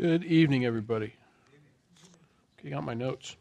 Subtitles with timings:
[0.00, 1.12] Good evening, everybody.
[2.58, 3.36] Okay, got my notes.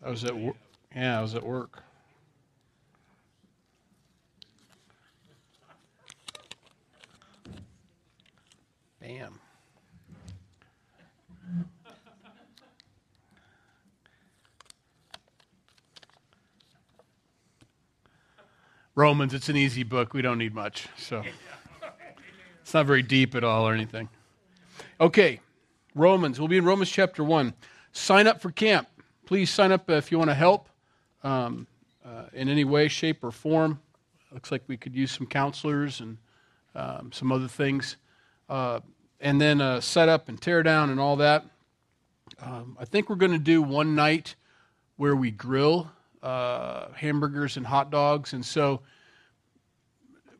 [0.00, 0.54] I was at work.
[0.94, 1.82] Yeah, I was at work.
[9.00, 9.40] Bam.
[18.94, 20.14] Romans, it's an easy book.
[20.14, 20.86] We don't need much.
[20.96, 21.24] So
[22.70, 24.08] it's not very deep at all or anything.
[25.00, 25.40] Okay,
[25.96, 26.38] Romans.
[26.38, 27.52] We'll be in Romans chapter 1.
[27.90, 28.86] Sign up for camp.
[29.26, 30.68] Please sign up if you want to help
[31.24, 31.66] um,
[32.04, 33.80] uh, in any way, shape, or form.
[34.30, 36.16] Looks like we could use some counselors and
[36.76, 37.96] um, some other things.
[38.48, 38.78] Uh,
[39.20, 41.44] and then uh, set up and tear down and all that.
[42.40, 44.36] Um, I think we're going to do one night
[44.96, 45.90] where we grill
[46.22, 48.32] uh, hamburgers and hot dogs.
[48.32, 48.82] And so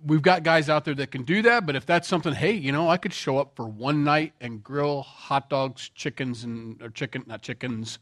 [0.04, 1.66] we've got guys out there that can do that.
[1.66, 4.62] But if that's something, hey, you know, I could show up for one night and
[4.62, 7.98] grill hot dogs, chickens, and or chicken, not chickens,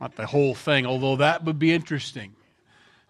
[0.00, 0.86] not the whole thing.
[0.86, 2.34] Although that would be interesting,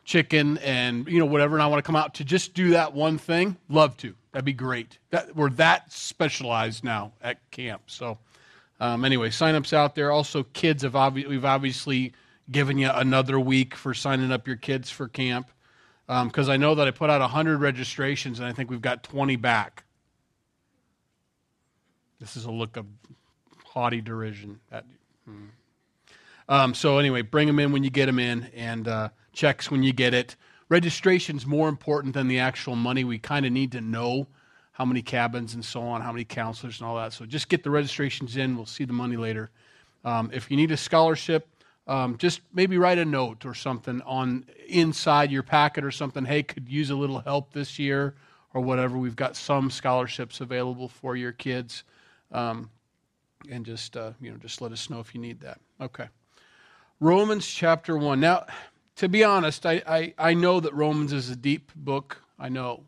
[0.05, 1.57] chicken and you know whatever.
[1.57, 3.57] And I want to come out to just do that one thing.
[3.69, 4.15] Love to.
[4.33, 4.99] That'd be great.
[5.11, 7.83] That we're that specialized now at camp.
[7.87, 8.19] So.
[8.81, 10.11] Um, anyway, signups out there.
[10.11, 12.15] Also, kids have obvi- we've obviously
[12.51, 15.53] given you another week for signing up your kids for camp
[16.25, 19.03] because um, I know that I put out 100 registrations and I think we've got
[19.03, 19.85] 20 back.
[22.21, 22.87] This is a look of
[23.65, 24.61] haughty derision.
[24.71, 24.85] That,
[25.25, 25.47] hmm.
[26.49, 29.83] um, so, anyway, bring them in when you get them in and uh, checks when
[29.83, 30.37] you get it.
[30.69, 33.05] Registration's more important than the actual money.
[33.05, 34.27] We kind of need to know
[34.73, 37.13] how many cabins and so on, how many counselors and all that.
[37.13, 38.57] So just get the registrations in.
[38.57, 39.51] We'll see the money later.
[40.05, 41.49] Um, if you need a scholarship,
[41.93, 46.25] um, just maybe write a note or something on inside your packet or something.
[46.25, 48.15] Hey, could use a little help this year
[48.55, 48.97] or whatever.
[48.97, 51.85] We've got some scholarships available for your kids,
[52.31, 52.71] um,
[53.51, 55.61] and just uh, you know, just let us know if you need that.
[55.83, 56.09] Okay,
[56.99, 58.21] Romans chapter one.
[58.21, 58.47] Now,
[58.97, 62.23] to be honest, I I, I know that Romans is a deep book.
[62.39, 62.85] I know.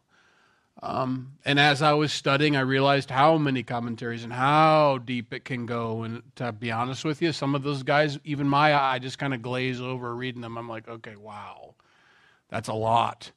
[0.87, 5.43] Um, and as I was studying, I realized how many commentaries and how deep it
[5.43, 6.03] can go.
[6.03, 9.33] And to be honest with you, some of those guys, even my I just kind
[9.33, 10.59] of glaze over reading them.
[10.59, 11.75] I'm like, okay, wow,
[12.50, 13.33] that's a lot.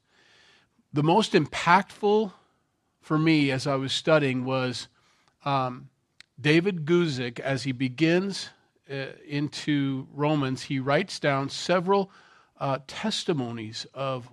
[0.92, 2.34] The most impactful
[3.00, 4.90] for me as I was studying was
[5.46, 5.88] um,
[6.40, 8.50] David Guzik, as he begins
[8.92, 12.12] uh, into Romans, he writes down several
[12.60, 14.30] uh, testimonies of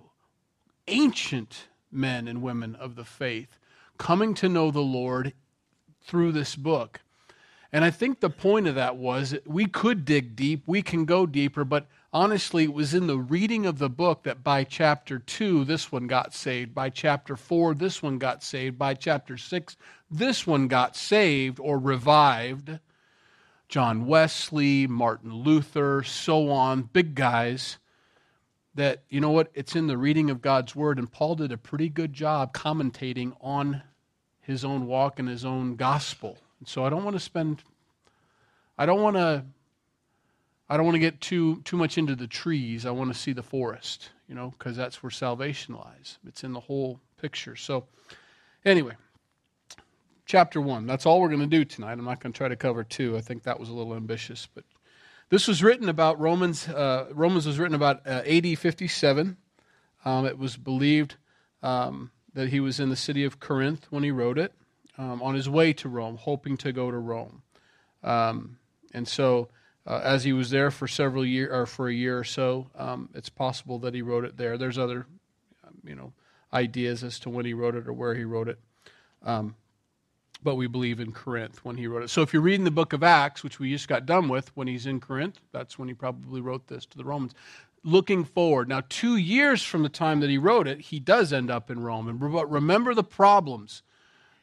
[0.89, 3.57] ancient men and women of the faith
[3.97, 5.33] coming to know the Lord
[6.03, 7.01] through this book.
[7.71, 11.05] And I think the point of that was that we could dig deep, we can
[11.05, 15.19] go deeper, but honestly, it was in the reading of the book that by chapter
[15.19, 16.73] 2, this one got saved.
[16.73, 18.77] By chapter 4, this one got saved.
[18.77, 19.75] By chapter 6,
[20.09, 22.79] this one got saved or revived.
[23.67, 27.77] John Wesley, Martin Luther, so on, big guys
[28.75, 31.57] that, you know what, it's in the reading of God's word, and Paul did a
[31.57, 33.81] pretty good job commentating on
[34.41, 36.37] his own walk and his own gospel.
[36.59, 37.63] And so I don't want to spend,
[38.77, 39.45] I don't want to.
[40.67, 42.87] I don't want to get too too much into the trees.
[42.87, 46.17] I want to see the forest, you know, because that's where salvation lies.
[46.27, 47.55] It's in the whole picture.
[47.55, 47.85] So,
[48.65, 48.93] anyway,
[50.25, 50.87] chapter one.
[50.87, 51.91] That's all we're going to do tonight.
[51.91, 53.15] I'm not going to try to cover two.
[53.15, 54.63] I think that was a little ambitious, but
[55.29, 56.67] this was written about Romans.
[56.67, 59.37] Uh, Romans was written about uh, AD 57.
[60.03, 61.15] Um, it was believed
[61.63, 64.53] um, that he was in the city of Corinth when he wrote it,
[64.97, 67.41] um, on his way to Rome, hoping to go to Rome.
[68.03, 68.59] Um,
[68.93, 69.49] and so,
[69.87, 73.09] uh, as he was there for several year or for a year or so, um,
[73.15, 74.57] it's possible that he wrote it there.
[74.57, 75.07] There's other,
[75.83, 76.13] you know,
[76.53, 78.59] ideas as to when he wrote it or where he wrote it.
[80.45, 82.09] But we believe in Corinth when he wrote it.
[82.11, 84.67] So if you're reading the book of Acts, which we just got done with, when
[84.67, 87.33] he's in Corinth, that's when he probably wrote this to the Romans.
[87.83, 91.49] Looking forward, now two years from the time that he wrote it, he does end
[91.49, 92.07] up in Rome.
[92.07, 93.81] And remember the problems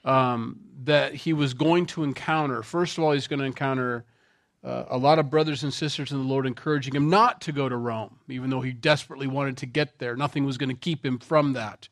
[0.05, 2.65] um, that he was going to encounter.
[2.65, 4.05] First of all, he's going to encounter
[4.65, 7.69] uh, a lot of brothers and sisters in the Lord encouraging him not to go
[7.69, 10.17] to Rome, even though he desperately wanted to get there.
[10.17, 11.89] Nothing was going to keep him from that.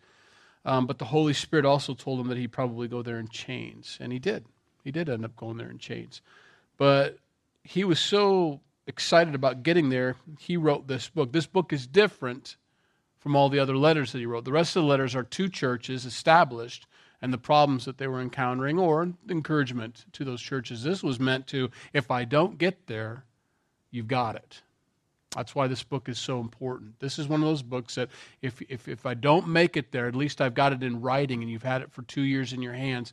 [0.65, 3.97] Um, but the Holy Spirit also told him that he'd probably go there in chains.
[4.01, 4.45] And he did.
[4.85, 6.21] He did end up going there in chains.
[6.77, 7.19] But
[7.63, 11.33] he was so excited about getting there, he wrote this book.
[11.33, 12.57] This book is different
[13.19, 14.45] from all the other letters that he wrote.
[14.45, 16.87] The rest of the letters are two churches established
[17.23, 20.83] and the problems that they were encountering or encouragement to those churches.
[20.83, 23.25] This was meant to, if I don't get there,
[23.91, 24.63] you've got it.
[25.35, 26.99] That's why this book is so important.
[26.99, 28.09] This is one of those books that
[28.43, 31.43] if, if, if I don't make it there, at least I've got it in writing
[31.43, 33.13] and you've had it for two years in your hands.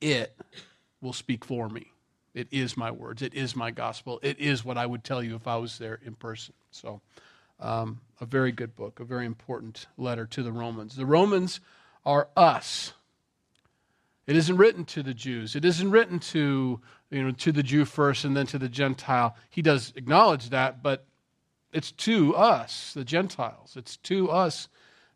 [0.00, 0.36] it
[1.00, 1.92] will speak for me.
[2.34, 3.22] It is my words.
[3.22, 4.18] It is my gospel.
[4.22, 6.54] It is what I would tell you if I was there in person.
[6.70, 7.00] So,
[7.60, 10.96] um, a very good book, a very important letter to the Romans.
[10.96, 11.60] The Romans
[12.04, 12.92] are us.
[14.26, 15.54] It isn't written to the Jews.
[15.54, 16.80] It isn't written to
[17.10, 19.36] you know to the Jew first and then to the Gentile.
[19.50, 21.04] He does acknowledge that, but
[21.72, 23.76] it's to us, the Gentiles.
[23.76, 24.68] It's to us,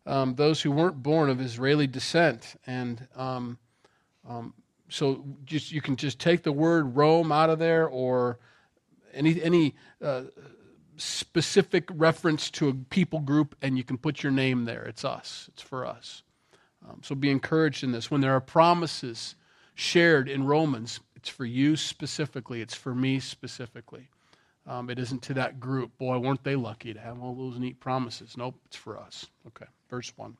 [0.05, 3.57] um, those who weren't born of Israeli descent, and um,
[4.27, 4.53] um,
[4.89, 8.39] so just you can just take the word Rome out of there, or
[9.13, 10.23] any any uh,
[10.97, 14.83] specific reference to a people group, and you can put your name there.
[14.83, 15.49] It's us.
[15.53, 16.23] It's for us.
[16.87, 18.09] Um, so be encouraged in this.
[18.09, 19.35] When there are promises
[19.75, 22.61] shared in Romans, it's for you specifically.
[22.61, 24.09] It's for me specifically.
[24.67, 25.97] Um, it isn't to that group.
[25.97, 28.35] Boy, weren't they lucky to have all those neat promises.
[28.37, 29.25] Nope, it's for us.
[29.47, 30.37] Okay, verse 1.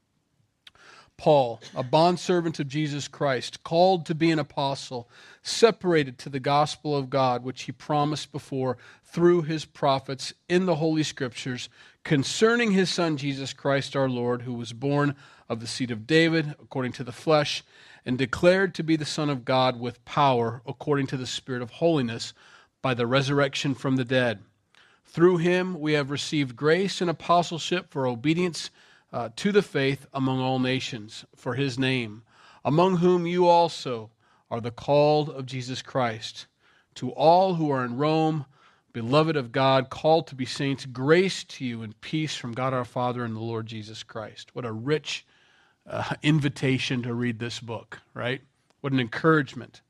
[1.18, 5.10] Paul, a bondservant of Jesus Christ, called to be an apostle,
[5.42, 10.76] separated to the gospel of God, which he promised before through his prophets in the
[10.76, 11.70] Holy Scriptures,
[12.04, 15.16] concerning his Son Jesus Christ our Lord, who was born
[15.50, 17.64] of the seed of David, according to the flesh,
[18.06, 21.72] and declared to be the Son of God with power, according to the Spirit of
[21.72, 22.34] holiness,
[22.88, 24.40] by the resurrection from the dead.
[25.04, 28.70] Through him we have received grace and apostleship for obedience
[29.12, 32.24] uh, to the faith among all nations for his name,
[32.64, 34.10] among whom you also
[34.50, 36.48] are the called of Jesus Christ.
[36.96, 38.46] To all who are in Rome,
[38.94, 42.86] beloved of God, called to be saints, grace to you and peace from God our
[42.86, 44.56] Father and the Lord Jesus Christ.
[44.56, 45.26] What a rich
[45.86, 48.40] uh, invitation to read this book, right?
[48.80, 49.82] What an encouragement.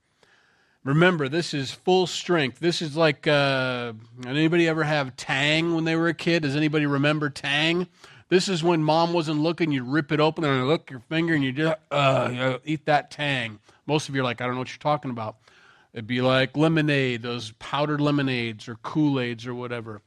[0.88, 2.60] Remember, this is full strength.
[2.62, 3.92] This is like, uh,
[4.26, 6.44] anybody ever have Tang when they were a kid?
[6.44, 7.88] Does anybody remember Tang?
[8.30, 9.74] This is when mom wasn't looking.
[9.74, 13.60] You'd rip it open and look your finger and you just uh, eat that tang.
[13.86, 15.36] Most of you are like, I don't know what you're talking about.
[15.94, 20.02] It'd be like lemonade, those powdered lemonades or Kool Aids or whatever.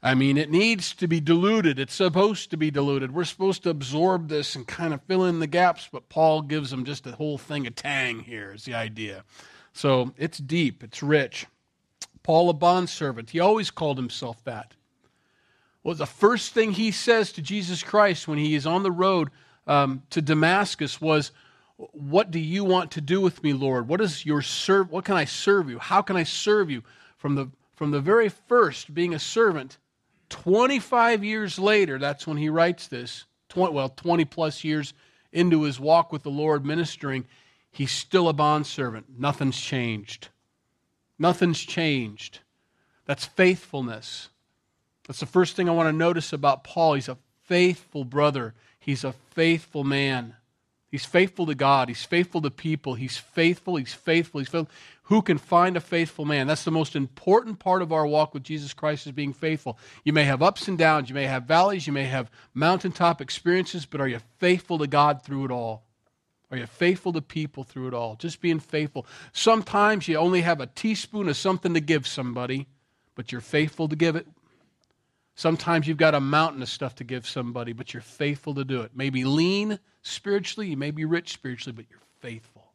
[0.00, 1.80] I mean, it needs to be diluted.
[1.80, 3.12] It's supposed to be diluted.
[3.12, 6.70] We're supposed to absorb this and kind of fill in the gaps, but Paul gives
[6.70, 9.24] them just a whole thing of tang here, is the idea.
[9.74, 11.46] So it's deep, it's rich.
[12.22, 14.72] Paul, a bondservant, he always called himself that.
[15.82, 19.30] Well, the first thing he says to Jesus Christ when he is on the road
[19.66, 21.32] um, to Damascus was,
[21.76, 23.88] What do you want to do with me, Lord?
[23.88, 24.90] What is your serve?
[24.90, 25.78] What can I serve you?
[25.78, 26.82] How can I serve you?
[27.18, 29.78] From the, from the very first, being a servant,
[30.30, 34.94] 25 years later, that's when he writes this, 20, well, 20 plus years
[35.32, 37.26] into his walk with the Lord ministering,
[37.74, 39.06] he's still a bondservant.
[39.18, 40.28] Nothing's changed.
[41.18, 42.38] Nothing's changed.
[43.04, 44.28] That's faithfulness.
[45.06, 46.94] That's the first thing I want to notice about Paul.
[46.94, 50.36] He's a faithful brother, he's a faithful man.
[50.90, 51.88] He's faithful to God.
[51.88, 52.94] He's faithful to people.
[52.94, 53.74] He's faithful.
[53.74, 54.38] He's faithful.
[54.38, 54.72] He's faithful.
[55.08, 56.46] Who can find a faithful man?
[56.46, 59.76] That's the most important part of our walk with Jesus Christ is being faithful.
[60.04, 61.08] You may have ups and downs.
[61.08, 61.88] You may have valleys.
[61.88, 65.83] You may have mountaintop experiences, but are you faithful to God through it all?
[66.54, 68.16] Are you faithful to people through it all?
[68.16, 69.06] Just being faithful.
[69.32, 72.66] Sometimes you only have a teaspoon of something to give somebody,
[73.14, 74.26] but you're faithful to give it
[75.36, 78.82] Sometimes you've got a mountain of stuff to give somebody, but you're faithful to do
[78.82, 78.92] it.
[78.94, 82.72] Maybe lean spiritually, you may be rich spiritually, but you're faithful.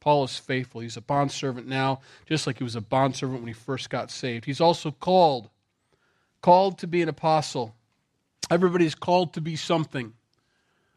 [0.00, 0.80] Paul is faithful.
[0.80, 4.44] He's a bondservant now, just like he was a bondservant when he first got saved.
[4.44, 5.48] He's also called,
[6.40, 7.76] called to be an apostle.
[8.50, 10.12] Everybody's called to be something.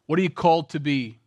[0.08, 1.20] What are you called to be?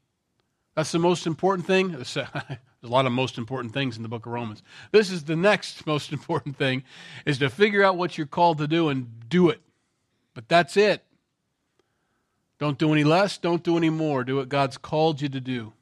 [0.78, 1.90] That's the most important thing.
[1.90, 4.62] There's a lot of most important things in the book of Romans.
[4.92, 6.84] This is the next most important thing
[7.26, 9.60] is to figure out what you're called to do and do it.
[10.34, 11.02] But that's it.
[12.60, 14.22] Don't do any less, don't do any more.
[14.22, 15.72] Do what God's called you to do.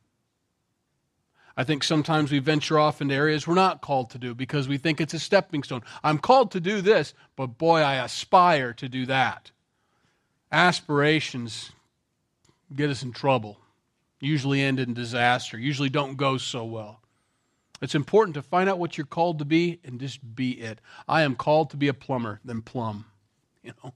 [1.59, 4.79] I think sometimes we venture off into areas we're not called to do because we
[4.79, 5.83] think it's a stepping stone.
[6.03, 9.51] I'm called to do this, but boy, I aspire to do that.
[10.51, 11.73] Aspirations
[12.75, 13.59] get us in trouble,
[14.21, 17.01] usually end in disaster, usually don't go so well.
[17.83, 20.81] It's important to find out what you're called to be and just be it.
[21.07, 23.07] I am called to be a plumber, then plumb.
[23.63, 23.93] You know,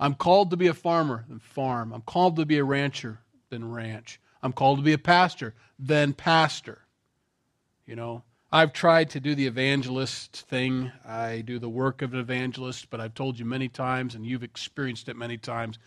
[0.00, 1.92] I'm called to be a farmer, then farm.
[1.92, 3.20] I'm called to be a rancher,
[3.50, 4.20] then ranch.
[4.42, 6.80] I'm called to be a pastor, then pastor.
[7.86, 10.90] You know, I've tried to do the evangelist thing.
[11.06, 14.42] I do the work of an evangelist, but I've told you many times, and you've
[14.42, 15.78] experienced it many times,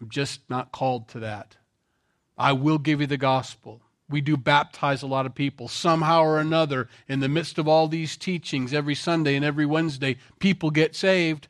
[0.00, 1.56] I'm just not called to that.
[2.36, 3.80] I will give you the gospel.
[4.08, 5.68] We do baptize a lot of people.
[5.68, 10.16] Somehow or another, in the midst of all these teachings, every Sunday and every Wednesday,
[10.38, 11.48] people get saved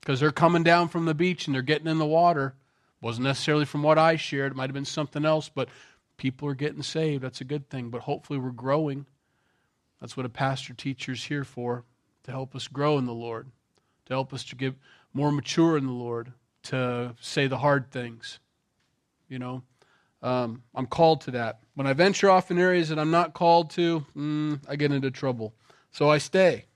[0.00, 2.54] because they're coming down from the beach and they're getting in the water.
[3.00, 5.68] Wasn't necessarily from what I shared, it might have been something else, but
[6.16, 7.22] people are getting saved.
[7.22, 9.06] That's a good thing, but hopefully we're growing.
[10.00, 11.84] That's what a pastor teacher's here for,
[12.24, 13.48] to help us grow in the Lord,
[14.06, 14.74] to help us to get
[15.14, 16.32] more mature in the Lord,
[16.64, 18.40] to say the hard things.
[19.28, 19.62] You know,
[20.22, 21.60] um, I'm called to that.
[21.74, 25.10] When I venture off in areas that I'm not called to, mm, I get into
[25.10, 25.54] trouble.
[25.90, 26.66] So I stay.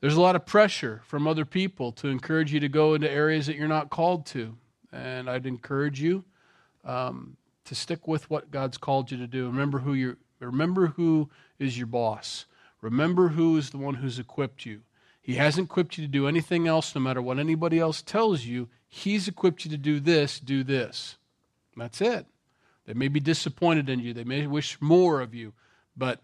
[0.00, 3.46] There's a lot of pressure from other people to encourage you to go into areas
[3.46, 4.56] that you're not called to.
[4.92, 6.24] And I'd encourage you
[6.84, 9.46] um, to stick with what God's called you to do.
[9.46, 12.46] Remember who you remember who is your boss.
[12.80, 14.82] Remember who is the one who's equipped you.
[15.20, 18.68] He hasn't equipped you to do anything else, no matter what anybody else tells you.
[18.86, 21.16] He's equipped you to do this, do this.
[21.76, 22.26] That's it.
[22.86, 24.14] They may be disappointed in you.
[24.14, 25.52] They may wish more of you,
[25.96, 26.20] but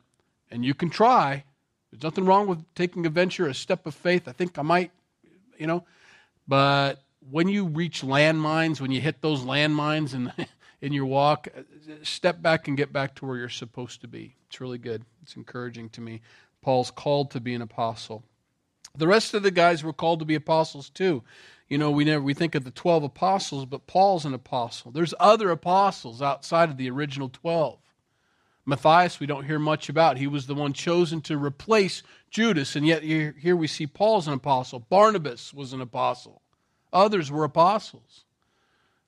[0.50, 1.44] and you can try.
[1.90, 4.28] There's nothing wrong with taking a venture, a step of faith.
[4.28, 4.92] I think I might,
[5.58, 5.84] you know,
[6.48, 10.32] but when you reach landmines, when you hit those landmines in,
[10.80, 11.48] in your walk,
[12.02, 14.34] step back and get back to where you're supposed to be.
[14.48, 15.04] It's really good.
[15.22, 16.20] It's encouraging to me.
[16.62, 18.22] Paul's called to be an apostle.
[18.96, 21.22] The rest of the guys were called to be apostles too.
[21.72, 24.90] You know, we never we think of the 12 apostles, but Paul's an apostle.
[24.90, 27.78] There's other apostles outside of the original 12.
[28.66, 30.18] Matthias, we don't hear much about.
[30.18, 34.34] He was the one chosen to replace Judas, and yet here we see Paul's an
[34.34, 34.80] apostle.
[34.80, 36.42] Barnabas was an apostle.
[36.92, 38.26] Others were apostles.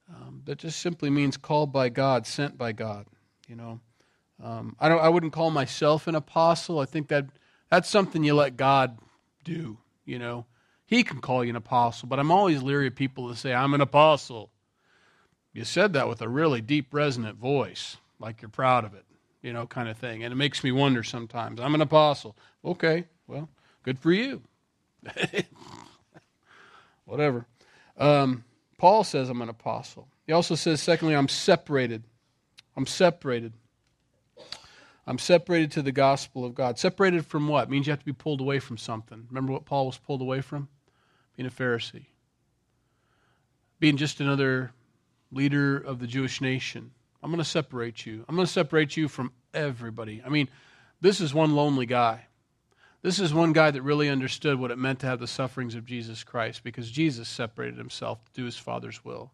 [0.09, 3.05] Um, that just simply means called by God, sent by God.
[3.47, 3.81] You know,
[4.43, 5.03] um, I don't.
[5.03, 6.79] I wouldn't call myself an apostle.
[6.79, 7.27] I think that
[7.69, 8.97] that's something you let God
[9.45, 9.77] do.
[10.07, 10.47] You know,
[10.87, 13.75] He can call you an apostle, but I'm always leery of people that say I'm
[13.75, 14.51] an apostle.
[15.53, 19.05] You said that with a really deep, resonant voice, like you're proud of it
[19.45, 20.25] you know, kind of thing.
[20.25, 21.61] And it makes me wonder sometimes.
[21.61, 22.35] I'm an apostle.
[22.65, 23.51] Okay, well,
[23.83, 24.43] good for you.
[27.05, 27.47] Whatever.
[27.99, 28.45] Um,
[28.79, 30.09] Paul says I'm an apostle.
[30.27, 32.05] He also says, secondly, I'm separated.
[32.75, 33.53] I'm separated.
[35.07, 36.79] I'm separated to the gospel of God.
[36.79, 37.65] Separated from what?
[37.65, 39.27] It means you have to be pulled away from something.
[39.29, 40.69] Remember what Paul was pulled away from?
[41.37, 42.07] Being a Pharisee.
[43.81, 44.73] Being just another
[45.31, 46.93] leader of the Jewish nation
[47.25, 48.23] I'm going to separate you.
[48.29, 50.23] I'm going to separate you from everybody.
[50.25, 50.47] I mean,
[51.01, 52.27] this is one lonely guy.
[53.01, 55.87] This is one guy that really understood what it meant to have the sufferings of
[55.87, 59.33] Jesus Christ because Jesus separated himself to do his Father's will.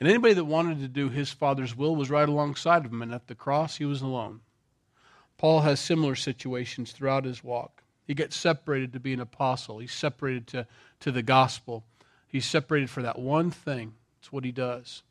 [0.00, 3.14] And anybody that wanted to do his Father's will was right alongside of him, and
[3.14, 4.40] at the cross, he was alone.
[5.38, 7.81] Paul has similar situations throughout his walk.
[8.06, 10.66] He gets separated to be an apostle, he's separated to,
[11.00, 11.84] to the gospel,
[12.26, 13.94] he's separated for that one thing.
[14.20, 15.02] It's what he does.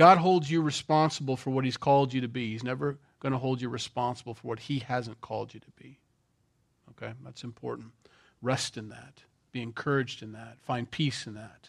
[0.00, 2.52] God holds you responsible for what He's called you to be.
[2.52, 5.98] He's never going to hold you responsible for what He hasn't called you to be.
[6.92, 7.12] Okay?
[7.22, 7.88] That's important.
[8.40, 9.24] Rest in that.
[9.52, 10.56] Be encouraged in that.
[10.62, 11.68] Find peace in that.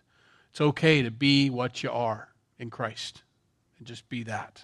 [0.50, 3.23] It's okay to be what you are in Christ
[3.77, 4.63] and just be that.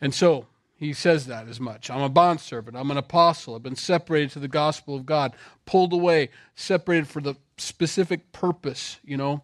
[0.00, 0.46] And so,
[0.82, 1.90] he says that as much.
[1.90, 2.76] I'm a bondservant.
[2.76, 3.54] I'm an apostle.
[3.54, 5.34] I've been separated to the gospel of God,
[5.64, 9.42] pulled away, separated for the specific purpose, you know.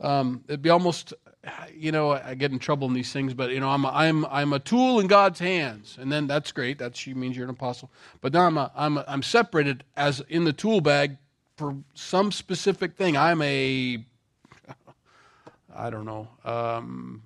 [0.00, 1.14] Um, it'd be almost
[1.74, 4.24] you know, I get in trouble in these things, but you know, I'm a, I'm
[4.26, 6.78] I'm a tool in God's hands, and then that's great.
[6.78, 7.90] That she means you're an apostle.
[8.20, 11.16] But now I'm a, I'm a, I'm separated as in the tool bag
[11.56, 13.16] for some specific thing.
[13.16, 14.04] I'm a
[15.74, 16.28] I don't know.
[16.44, 17.22] Um,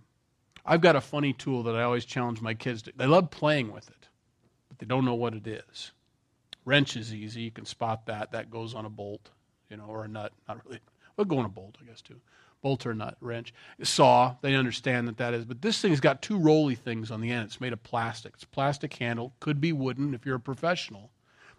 [0.67, 2.93] I've got a funny tool that I always challenge my kids to.
[2.97, 4.09] They love playing with it,
[4.69, 5.93] but they don't know what it is.
[6.65, 8.33] Wrench is easy; you can spot that.
[8.33, 9.31] That goes on a bolt,
[9.71, 10.33] you know, or a nut.
[10.49, 10.81] Not really.
[11.15, 12.21] But go on a bolt, I guess too
[12.63, 13.55] Bolt or nut wrench.
[13.83, 15.45] Saw, they understand that that is.
[15.45, 17.47] But this thing's got two rolly things on the end.
[17.47, 18.35] It's made of plastic.
[18.35, 21.11] It's a plastic handle, could be wooden if you're a professional.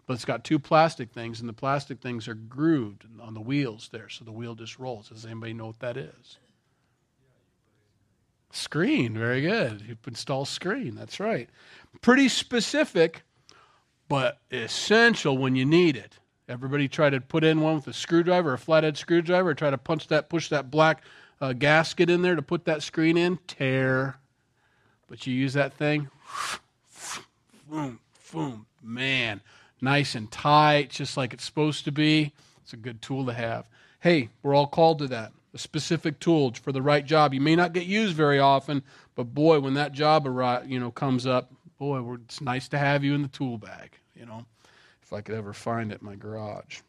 [0.06, 3.88] But it's got two plastic things, and the plastic things are grooved on the wheels
[3.92, 5.08] there, so the wheel just rolls.
[5.10, 6.38] Does anybody know what that is?
[8.50, 9.82] Screen, very good.
[9.86, 11.48] You install screen, that's right.
[12.00, 13.22] Pretty specific,
[14.08, 16.18] but essential when you need it.
[16.48, 20.08] Everybody try to put in one with a screwdriver, a flathead screwdriver, try to punch
[20.08, 21.02] that, push that black
[21.40, 23.38] uh, gasket in there to put that screen in.
[23.46, 24.16] Tear.
[25.08, 26.08] But you use that thing,
[27.70, 27.98] boom,
[28.30, 29.40] boom, man,
[29.80, 32.32] nice and tight, just like it's supposed to be.
[32.62, 33.66] It's a good tool to have.
[34.00, 35.32] Hey, we're all called to that.
[35.54, 37.32] A specific tool for the right job.
[37.32, 38.82] You may not get used very often,
[39.14, 40.26] but boy, when that job
[40.66, 43.92] you know comes up, boy, it's nice to have you in the tool bag.
[44.14, 44.44] You know
[45.02, 46.80] if I could ever find it in my garage.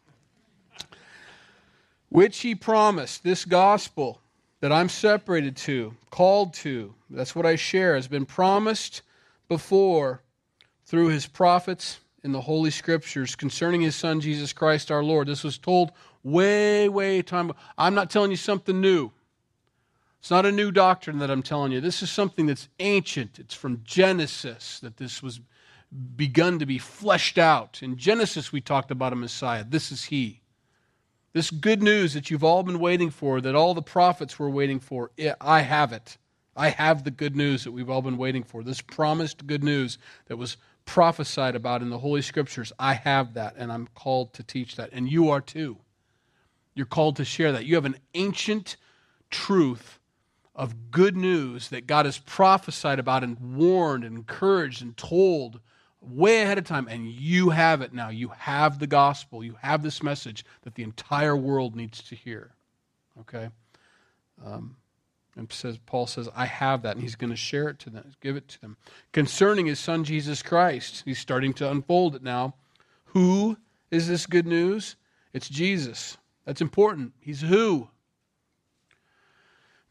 [2.09, 4.19] Which he promised, this gospel
[4.59, 9.03] that I'm separated to, called to, that's what I share, has been promised
[9.47, 10.21] before
[10.85, 15.27] through his prophets in the Holy Scriptures concerning his Son, Jesus Christ our Lord.
[15.27, 17.51] This was told way, way time.
[17.77, 19.11] I'm not telling you something new.
[20.19, 21.79] It's not a new doctrine that I'm telling you.
[21.79, 23.39] This is something that's ancient.
[23.39, 25.39] It's from Genesis that this was
[26.15, 27.81] begun to be fleshed out.
[27.81, 29.63] In Genesis, we talked about a Messiah.
[29.67, 30.41] This is He.
[31.31, 34.79] This good news that you've all been waiting for, that all the prophets were waiting
[34.79, 36.17] for, I have it.
[36.55, 38.63] I have the good news that we've all been waiting for.
[38.63, 42.73] This promised good news that was prophesied about in the Holy Scriptures.
[42.77, 44.89] I have that, and I'm called to teach that.
[44.91, 45.77] And you are too.
[46.79, 47.65] You're called to share that.
[47.65, 48.77] You have an ancient
[49.29, 49.99] truth
[50.55, 55.59] of good news that God has prophesied about and warned and encouraged and told
[55.99, 58.07] way ahead of time, and you have it now.
[58.07, 59.43] You have the gospel.
[59.43, 62.51] You have this message that the entire world needs to hear.
[63.19, 63.49] Okay?
[64.45, 64.77] Um,
[65.35, 68.13] and says, Paul says, I have that, and he's going to share it to them,
[68.21, 68.77] give it to them.
[69.11, 72.55] Concerning his son Jesus Christ, he's starting to unfold it now.
[73.07, 73.57] Who
[73.91, 74.95] is this good news?
[75.33, 76.15] It's Jesus.
[76.49, 77.13] That's important.
[77.19, 77.89] He's who?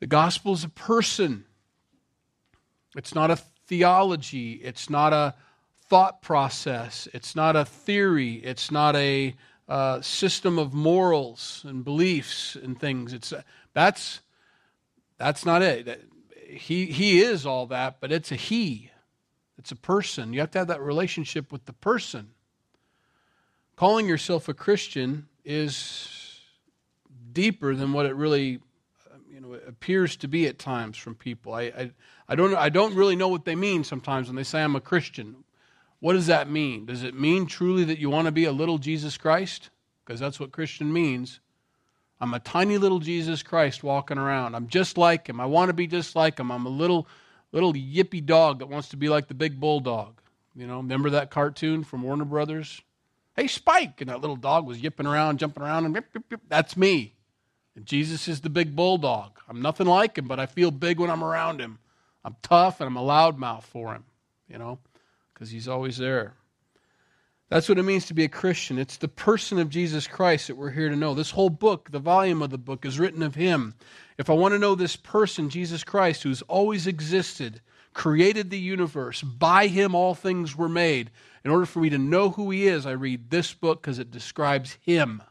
[0.00, 1.44] The gospel is a person.
[2.96, 4.54] It's not a theology.
[4.54, 5.36] It's not a
[5.86, 7.06] thought process.
[7.14, 8.42] It's not a theory.
[8.42, 9.36] It's not a
[9.68, 13.12] uh, system of morals and beliefs and things.
[13.12, 13.32] It's
[13.72, 14.20] that's
[15.16, 16.08] that's not it.
[16.48, 18.90] He he is all that, but it's a he.
[19.58, 20.32] It's a person.
[20.32, 22.30] You have to have that relationship with the person.
[23.76, 26.17] Calling yourself a Christian is
[27.38, 28.58] deeper than what it really
[29.14, 31.54] um, you know appears to be at times from people.
[31.54, 31.90] I, I
[32.28, 34.80] I don't I don't really know what they mean sometimes when they say I'm a
[34.80, 35.44] Christian.
[36.00, 36.84] What does that mean?
[36.86, 39.70] Does it mean truly that you want to be a little Jesus Christ?
[40.04, 41.38] Because that's what Christian means.
[42.20, 44.56] I'm a tiny little Jesus Christ walking around.
[44.56, 45.40] I'm just like him.
[45.40, 46.50] I want to be just like him.
[46.50, 47.06] I'm a little
[47.52, 50.20] little yippy dog that wants to be like the big bulldog.
[50.56, 52.82] You know, remember that cartoon from Warner Brothers?
[53.36, 54.00] Hey, Spike!
[54.00, 56.40] And that little dog was yipping around, jumping around, and yip, yip, yip.
[56.48, 57.14] that's me.
[57.78, 59.38] And Jesus is the big bulldog.
[59.48, 61.78] I'm nothing like him, but I feel big when I'm around him.
[62.24, 64.04] I'm tough and I'm a loudmouth for him,
[64.50, 64.78] you know
[65.38, 66.34] because he's always there.
[67.48, 68.76] That's what it means to be a Christian.
[68.76, 71.14] It's the person of Jesus Christ that we're here to know.
[71.14, 73.74] This whole book, the volume of the book, is written of him.
[74.18, 77.60] If I want to know this person, Jesus Christ, who's always existed,
[77.94, 81.10] created the universe, by him all things were made,
[81.44, 84.10] in order for me to know who he is, I read this book because it
[84.10, 85.22] describes him.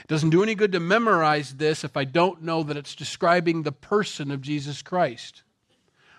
[0.00, 3.62] It doesn't do any good to memorize this if I don't know that it's describing
[3.62, 5.42] the person of Jesus Christ.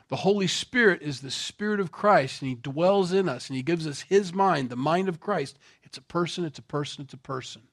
[0.09, 3.63] The Holy Spirit is the Spirit of Christ, and He dwells in us, and He
[3.63, 5.59] gives us His mind, the mind of Christ.
[5.83, 7.63] It's a person, it's a person, it's a person.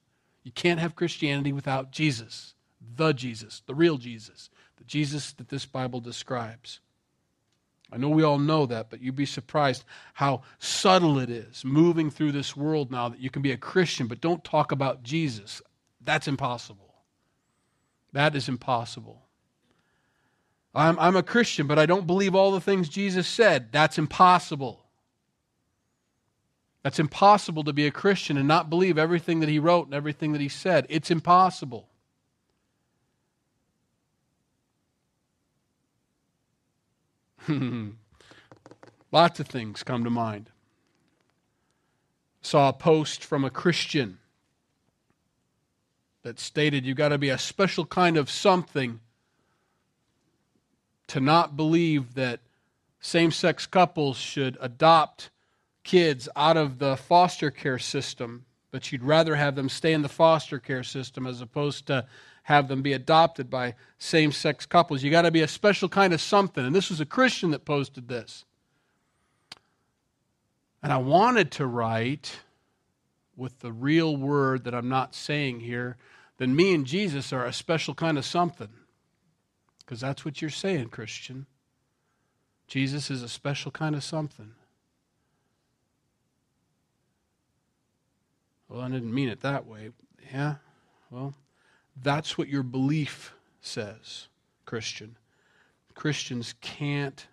[0.43, 2.53] You can't have Christianity without Jesus,
[2.95, 6.81] the Jesus, the real Jesus, the Jesus that this Bible describes.
[7.91, 12.09] I know we all know that, but you'd be surprised how subtle it is moving
[12.09, 15.61] through this world now that you can be a Christian, but don't talk about Jesus.
[16.05, 16.93] That's impossible.
[18.13, 19.23] That is impossible.
[20.73, 23.71] I'm, I'm a Christian, but I don't believe all the things Jesus said.
[23.71, 24.85] That's impossible.
[26.83, 30.33] That's impossible to be a Christian and not believe everything that he wrote and everything
[30.33, 30.85] that he said.
[30.89, 31.89] It's impossible.
[39.11, 40.51] Lots of things come to mind.
[42.41, 44.19] Saw a post from a Christian
[46.25, 48.99] that stated you got to be a special kind of something
[51.05, 52.39] to not believe that
[52.99, 55.29] same sex couples should adopt
[55.83, 60.09] kids out of the foster care system, but you'd rather have them stay in the
[60.09, 62.03] foster care system as opposed to
[62.41, 65.03] have them be adopted by same sex couples.
[65.03, 66.65] You got to be a special kind of something.
[66.65, 68.45] And this was a Christian that posted this.
[70.81, 72.39] And I wanted to write
[73.37, 75.97] with the real word that I'm not saying here,
[76.37, 78.69] then me and Jesus are a special kind of something.
[79.79, 81.45] Because that's what you're saying, Christian.
[82.67, 84.51] Jesus is a special kind of something.
[88.67, 89.91] Well, I didn't mean it that way.
[90.33, 90.55] Yeah,
[91.11, 91.35] well,
[92.01, 94.27] that's what your belief says,
[94.65, 95.17] Christian.
[95.93, 97.27] Christians can't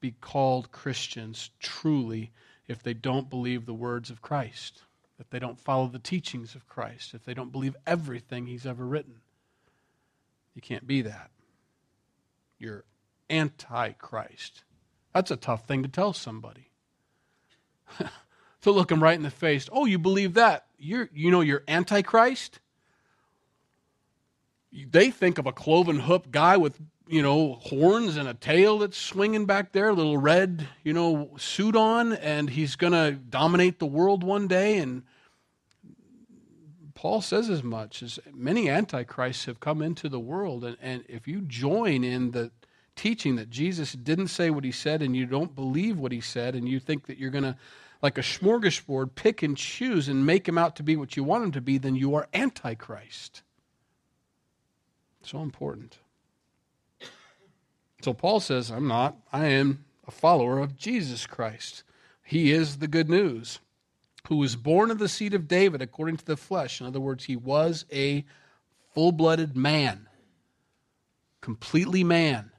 [0.00, 2.30] be called Christians truly
[2.68, 4.82] if they don't believe the words of Christ,
[5.20, 8.84] if they don't follow the teachings of Christ, if they don't believe everything he's ever
[8.84, 9.20] written.
[10.54, 11.30] You can't be that
[12.60, 12.84] you're
[13.28, 14.62] antichrist.
[15.12, 16.70] That's a tough thing to tell somebody.
[18.60, 19.68] to look them right in the face.
[19.72, 20.66] Oh, you believe that?
[20.78, 22.60] You're, you know, you're antichrist.
[24.72, 26.78] They think of a cloven hoof guy with
[27.10, 31.76] you know horns and a tail that's swinging back there, little red you know suit
[31.76, 34.78] on, and he's going to dominate the world one day.
[34.78, 35.02] And
[36.94, 41.26] Paul says as much as many antichrists have come into the world, and, and if
[41.26, 42.50] you join in the
[43.00, 46.54] teaching that Jesus didn't say what he said and you don't believe what he said
[46.54, 47.56] and you think that you're going to,
[48.02, 51.44] like a smorgasbord, pick and choose and make him out to be what you want
[51.44, 53.42] him to be, then you are Antichrist.
[55.22, 55.99] So important.
[58.02, 59.16] So Paul says, I'm not.
[59.32, 61.82] I am a follower of Jesus Christ.
[62.22, 63.58] He is the good news,
[64.28, 66.80] who was born of the seed of David according to the flesh.
[66.80, 68.24] In other words, he was a
[68.94, 70.08] full blooded man,
[71.40, 72.52] completely man,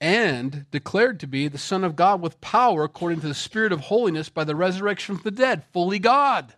[0.00, 3.80] and declared to be the Son of God with power according to the Spirit of
[3.80, 6.54] holiness by the resurrection from the dead, fully God.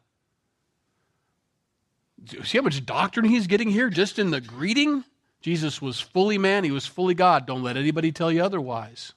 [2.44, 5.04] See how much doctrine he's getting here just in the greeting?
[5.40, 7.46] Jesus was fully man, he was fully God.
[7.46, 9.14] Don't let anybody tell you otherwise.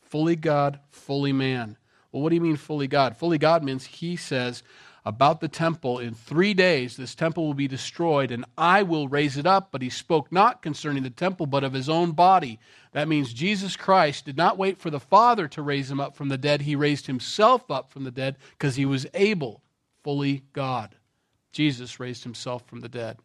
[0.00, 1.76] Fully God, fully man.
[2.12, 3.16] Well, what do you mean fully God?
[3.16, 4.62] Fully God means he says
[5.04, 9.36] about the temple, in three days this temple will be destroyed, and I will raise
[9.36, 9.68] it up.
[9.70, 12.58] But he spoke not concerning the temple, but of his own body.
[12.92, 16.28] That means Jesus Christ did not wait for the Father to raise him up from
[16.28, 16.62] the dead.
[16.62, 19.62] He raised himself up from the dead because he was able,
[20.02, 20.96] fully God.
[21.52, 23.18] Jesus raised himself from the dead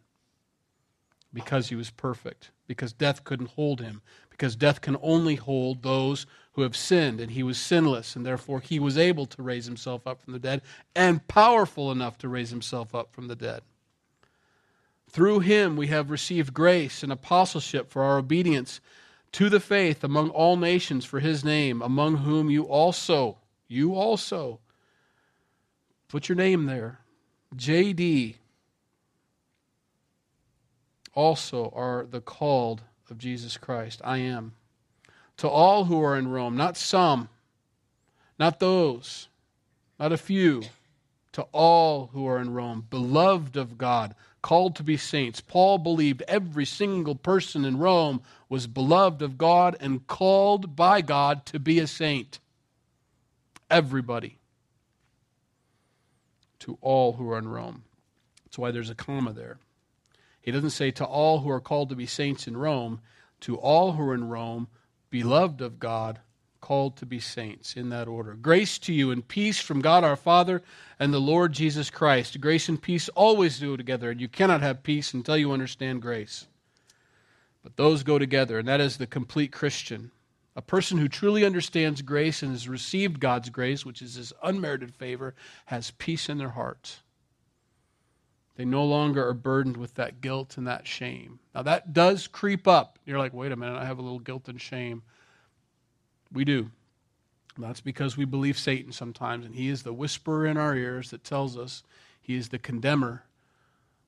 [1.33, 6.25] because he was perfect, because death couldn't hold him, because death can only hold those
[6.53, 10.05] who have sinned, and he was sinless, and therefore he was able to raise himself
[10.05, 10.61] up from the dead
[10.95, 13.61] and powerful enough to raise himself up from the dead.
[15.09, 18.81] Through him we have received grace and apostleship for our obedience
[19.33, 24.59] to the faith among all nations for his name, among whom you also, you also,
[26.09, 26.99] put your name there,
[27.55, 28.35] JD
[31.13, 34.01] also are the called of Jesus Christ.
[34.03, 34.53] I am.
[35.37, 37.29] To all who are in Rome, not some,
[38.37, 39.27] not those,
[39.99, 40.63] not a few,
[41.33, 45.41] to all who are in Rome, beloved of God, called to be saints.
[45.41, 51.45] Paul believed every single person in Rome was beloved of God and called by God
[51.47, 52.39] to be a saint.
[53.69, 54.37] Everybody
[56.59, 57.83] to all who are in Rome.
[58.45, 59.57] That's why there's a comma there.
[60.41, 63.01] He doesn't say to all who are called to be saints in Rome,
[63.41, 64.67] to all who are in Rome,
[65.09, 66.19] beloved of God,
[66.61, 68.33] called to be saints, in that order.
[68.33, 70.61] Grace to you and peace from God our Father
[70.99, 72.39] and the Lord Jesus Christ.
[72.39, 76.47] Grace and peace always go together, and you cannot have peace until you understand grace.
[77.63, 80.11] But those go together, and that is the complete Christian.
[80.55, 84.93] A person who truly understands grace and has received God's grace, which is his unmerited
[84.93, 85.33] favor,
[85.65, 87.01] has peace in their hearts.
[88.55, 91.39] They no longer are burdened with that guilt and that shame.
[91.55, 92.99] Now, that does creep up.
[93.05, 95.03] You're like, wait a minute, I have a little guilt and shame.
[96.31, 96.69] We do.
[97.57, 101.23] That's because we believe Satan sometimes, and he is the whisperer in our ears that
[101.23, 101.83] tells us
[102.21, 103.23] he is the condemner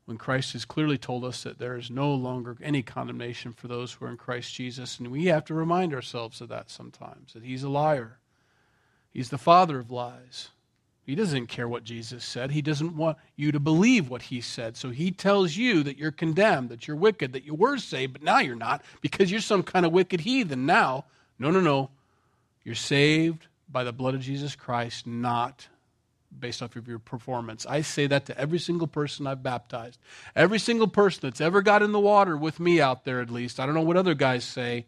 [0.06, 3.93] when Christ has clearly told us that there is no longer any condemnation for those
[3.93, 4.99] who are in Christ Jesus.
[4.99, 8.19] And we have to remind ourselves of that sometimes, that he's a liar.
[9.12, 10.49] He's the father of lies.
[11.05, 12.51] He doesn't care what Jesus said.
[12.51, 14.77] He doesn't want you to believe what he said.
[14.77, 18.23] So he tells you that you're condemned, that you're wicked, that you were saved, but
[18.23, 21.03] now you're not because you're some kind of wicked heathen now.
[21.37, 21.89] No, no, no.
[22.63, 25.67] You're saved by the blood of Jesus Christ, not
[26.39, 27.65] based off of your performance.
[27.65, 29.99] I say that to every single person I've baptized.
[30.35, 33.59] Every single person that's ever got in the water with me out there, at least.
[33.59, 34.85] I don't know what other guys say,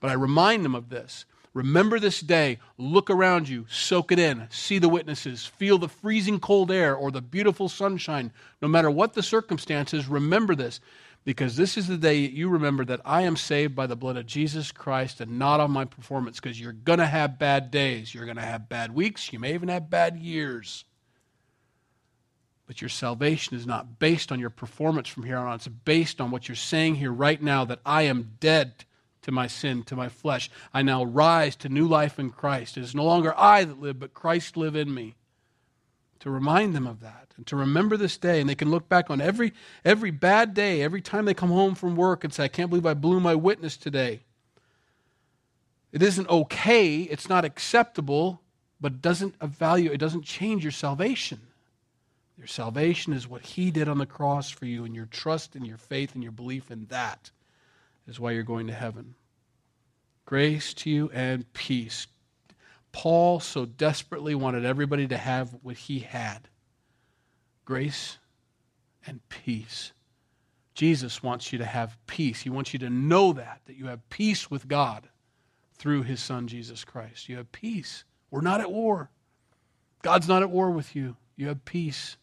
[0.00, 1.24] but I remind them of this.
[1.54, 2.58] Remember this day.
[2.76, 7.12] Look around you, soak it in, see the witnesses, feel the freezing cold air or
[7.12, 8.32] the beautiful sunshine.
[8.60, 10.80] No matter what the circumstances, remember this
[11.24, 14.26] because this is the day you remember that I am saved by the blood of
[14.26, 18.12] Jesus Christ and not on my performance because you're going to have bad days.
[18.12, 19.32] You're going to have bad weeks.
[19.32, 20.84] You may even have bad years.
[22.66, 25.54] But your salvation is not based on your performance from here on.
[25.54, 28.84] It's based on what you're saying here right now that I am dead
[29.24, 30.50] to my sin, to my flesh.
[30.72, 32.76] I now rise to new life in Christ.
[32.76, 35.16] It is no longer I that live, but Christ live in me
[36.20, 38.40] to remind them of that and to remember this day.
[38.40, 39.52] And they can look back on every,
[39.84, 42.86] every bad day, every time they come home from work and say, I can't believe
[42.86, 44.20] I blew my witness today.
[45.90, 48.42] It isn't okay, it's not acceptable,
[48.80, 51.40] but it doesn't value, it doesn't change your salvation.
[52.36, 55.64] Your salvation is what He did on the cross for you, and your trust and
[55.64, 57.30] your faith and your belief in that
[58.06, 59.14] is why you're going to heaven.
[60.26, 62.06] Grace to you and peace
[62.94, 66.48] Paul so desperately wanted everybody to have what he had
[67.64, 68.18] grace
[69.04, 69.92] and peace.
[70.74, 72.42] Jesus wants you to have peace.
[72.42, 75.08] He wants you to know that, that you have peace with God
[75.76, 77.28] through his son, Jesus Christ.
[77.28, 78.04] You have peace.
[78.30, 79.10] We're not at war.
[80.02, 81.16] God's not at war with you.
[81.36, 82.16] You have peace.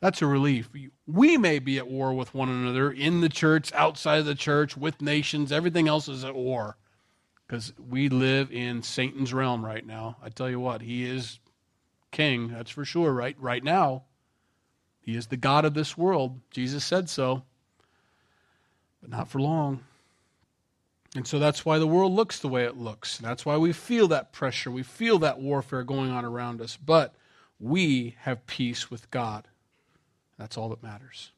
[0.00, 0.70] That's a relief.
[1.06, 4.76] We may be at war with one another in the church, outside of the church,
[4.76, 5.52] with nations.
[5.52, 6.76] Everything else is at war
[7.46, 10.16] because we live in Satan's realm right now.
[10.22, 11.38] I tell you what, he is
[12.12, 13.36] king, that's for sure, right?
[13.38, 14.04] Right now.
[15.02, 16.40] He is the God of this world.
[16.50, 17.42] Jesus said so.
[19.00, 19.80] But not for long.
[21.16, 23.18] And so that's why the world looks the way it looks.
[23.18, 24.70] That's why we feel that pressure.
[24.70, 26.76] We feel that warfare going on around us.
[26.76, 27.14] But
[27.58, 29.48] we have peace with God.
[30.40, 31.32] That's all that matters.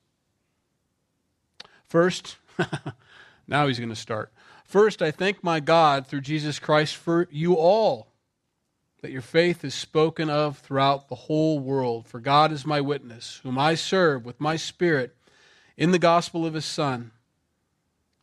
[1.88, 2.36] First,
[3.48, 4.32] now he's going to start.
[4.64, 8.12] First, I thank my God through Jesus Christ for you all,
[9.00, 12.06] that your faith is spoken of throughout the whole world.
[12.06, 15.16] For God is my witness, whom I serve with my spirit
[15.76, 17.10] in the gospel of his Son,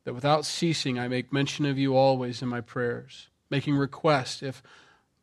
[0.05, 4.63] that without ceasing I make mention of you always in my prayers, making request if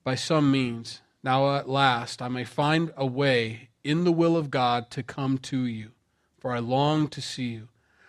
[0.05, 4.51] by some means, now at last, I may find a way in the will of
[4.51, 5.93] God to come to you,
[6.39, 7.69] for I long to see you,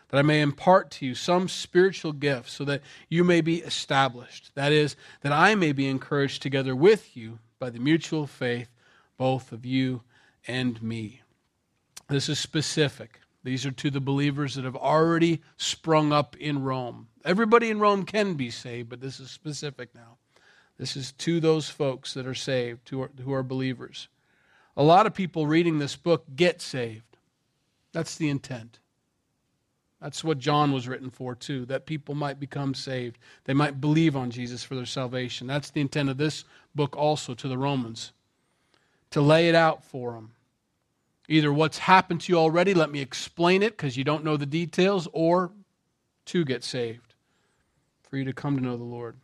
[0.10, 4.52] that I may impart to you some spiritual gift, so that you may be established.
[4.56, 8.70] That is, that I may be encouraged together with you by the mutual faith,
[9.18, 10.02] both of you
[10.48, 11.22] and me.
[12.10, 13.20] This is specific.
[13.44, 17.08] These are to the believers that have already sprung up in Rome.
[17.24, 20.18] Everybody in Rome can be saved, but this is specific now.
[20.78, 24.08] This is to those folks that are saved, who are, who are believers.
[24.78, 27.18] A lot of people reading this book get saved.
[27.94, 28.78] That's the intent.
[30.00, 33.18] That's what John was written for, too, that people might become saved.
[33.46, 35.48] They might believe on Jesus for their salvation.
[35.48, 36.44] That's the intent of this
[36.76, 38.12] book also to the Romans,
[39.10, 40.34] to lay it out for them.
[41.28, 44.46] Either what's happened to you already, let me explain it because you don't know the
[44.46, 45.52] details, or
[46.26, 47.16] to get saved,
[48.04, 49.16] for you to come to know the Lord.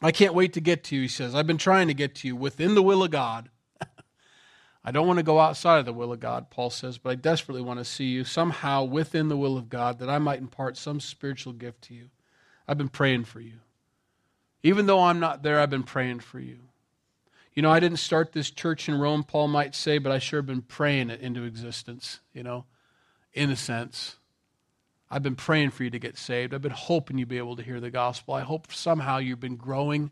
[0.00, 1.34] I can't wait to get to you, he says.
[1.34, 3.50] I've been trying to get to you within the will of God
[4.84, 7.14] I don't want to go outside of the will of God, Paul says, but I
[7.14, 10.76] desperately want to see you somehow within the will of God that I might impart
[10.76, 12.10] some spiritual gift to you.
[12.66, 13.60] I've been praying for you.
[14.64, 16.58] Even though I'm not there, I've been praying for you.
[17.54, 20.38] You know, I didn't start this church in Rome, Paul might say, but I sure
[20.38, 22.64] have been praying it into existence, you know,
[23.34, 24.16] in a sense.
[25.10, 26.54] I've been praying for you to get saved.
[26.54, 28.34] I've been hoping you'd be able to hear the gospel.
[28.34, 30.10] I hope somehow you've been growing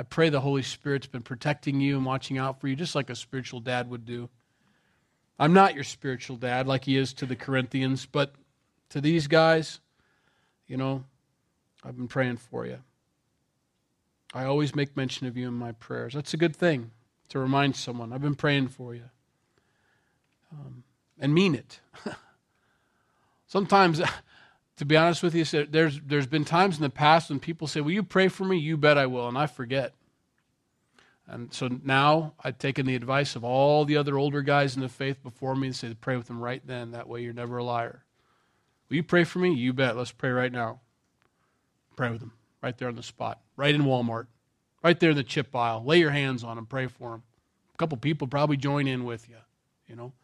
[0.00, 3.10] I pray the Holy Spirit's been protecting you and watching out for you, just like
[3.10, 4.30] a spiritual dad would do.
[5.38, 8.34] I'm not your spiritual dad like he is to the Corinthians, but
[8.88, 9.78] to these guys,
[10.66, 11.04] you know,
[11.84, 12.78] I've been praying for you.
[14.32, 16.14] I always make mention of you in my prayers.
[16.14, 16.92] That's a good thing
[17.28, 18.10] to remind someone.
[18.10, 19.10] I've been praying for you.
[20.50, 20.82] Um,
[21.18, 21.80] and mean it.
[23.46, 24.00] Sometimes,
[24.80, 27.82] to be honest with you, there's, there's been times in the past when people say,
[27.82, 28.56] Will you pray for me?
[28.56, 29.28] You bet I will.
[29.28, 29.92] And I forget.
[31.28, 34.88] And so now I've taken the advice of all the other older guys in the
[34.88, 36.92] faith before me and say, Pray with them right then.
[36.92, 38.04] That way you're never a liar.
[38.88, 39.52] Will you pray for me?
[39.52, 39.98] You bet.
[39.98, 40.80] Let's pray right now.
[41.94, 44.28] Pray with them right there on the spot, right in Walmart,
[44.82, 45.84] right there in the chip aisle.
[45.84, 47.22] Lay your hands on them, pray for them.
[47.74, 49.36] A couple people probably join in with you,
[49.86, 50.14] you know,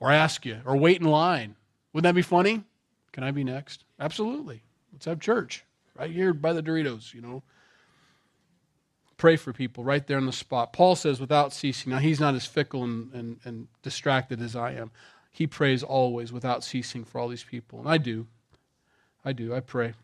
[0.00, 1.56] or ask you, or wait in line.
[1.94, 2.62] Wouldn't that be funny?
[3.12, 3.84] Can I be next?
[3.98, 4.62] Absolutely.
[4.92, 5.64] Let's have church
[5.94, 7.42] right here by the Doritos, you know.
[9.16, 10.74] Pray for people right there on the spot.
[10.74, 11.90] Paul says, without ceasing.
[11.90, 14.90] Now, he's not as fickle and, and, and distracted as I am.
[15.30, 17.78] He prays always without ceasing for all these people.
[17.78, 18.26] And I do.
[19.24, 19.54] I do.
[19.54, 19.94] I pray.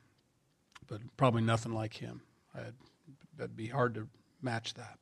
[0.86, 2.22] But probably nothing like him.
[2.54, 2.72] I'd,
[3.36, 4.08] that'd be hard to
[4.40, 4.98] match that.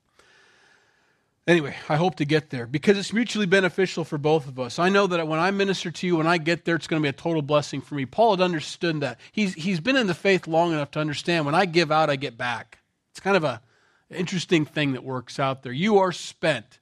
[1.47, 4.79] Anyway, I hope to get there because it's mutually beneficial for both of us.
[4.79, 7.05] I know that when I minister to you, when I get there, it's going to
[7.05, 8.05] be a total blessing for me.
[8.05, 9.19] Paul had understood that.
[9.33, 12.17] He's, he's been in the faith long enough to understand when I give out, I
[12.17, 12.79] get back.
[13.11, 13.63] It's kind of a
[14.11, 15.73] interesting thing that works out there.
[15.73, 16.79] You are spent.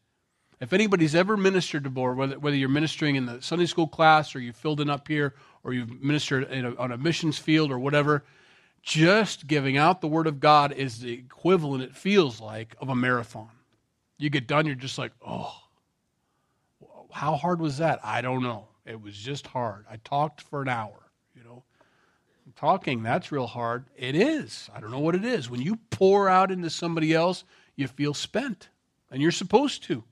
[0.61, 4.35] If anybody's ever ministered to board, whether, whether you're ministering in the Sunday school class
[4.35, 7.79] or you filled in up here or you've ministered a, on a missions field or
[7.79, 8.25] whatever,
[8.83, 12.95] just giving out the word of God is the equivalent, it feels like, of a
[12.95, 13.51] marathon.
[14.19, 15.55] You get done, you're just like, oh,
[17.13, 18.01] how hard was that?
[18.05, 18.67] I don't know.
[18.85, 19.85] It was just hard.
[19.91, 21.63] I talked for an hour, you know.
[22.57, 23.85] Talking, that's real hard.
[23.97, 24.69] It is.
[24.75, 25.49] I don't know what it is.
[25.49, 27.45] When you pour out into somebody else,
[27.77, 28.69] you feel spent.
[29.11, 30.03] And you're supposed to.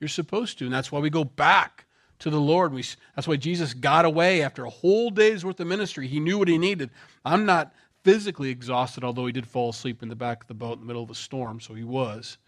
[0.00, 0.64] You're supposed to.
[0.64, 1.84] And that's why we go back
[2.20, 2.72] to the Lord.
[2.72, 2.84] We,
[3.14, 6.06] that's why Jesus got away after a whole day's worth of ministry.
[6.06, 6.90] He knew what he needed.
[7.24, 10.74] I'm not physically exhausted, although he did fall asleep in the back of the boat
[10.74, 12.38] in the middle of a storm, so he was.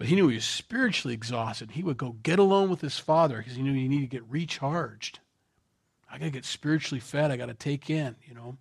[0.00, 1.72] But he knew he was spiritually exhausted.
[1.72, 4.24] He would go get alone with his father because he knew he needed to get
[4.30, 5.18] recharged.
[6.10, 7.30] I got to get spiritually fed.
[7.30, 8.56] I got to take in, you know.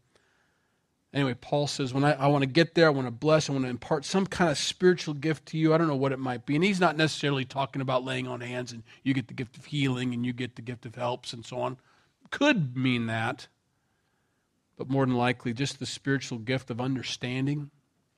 [1.14, 3.54] Anyway, Paul says, when I, I want to get there, I want to bless, I
[3.54, 5.74] want to impart some kind of spiritual gift to you.
[5.74, 6.56] I don't know what it might be.
[6.56, 9.64] And he's not necessarily talking about laying on hands and you get the gift of
[9.64, 11.78] healing and you get the gift of helps and so on.
[12.32, 13.48] Could mean that,
[14.78, 17.72] but more than likely, just the spiritual gift of understanding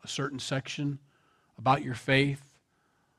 [0.04, 0.98] a certain section
[1.56, 2.51] about your faith,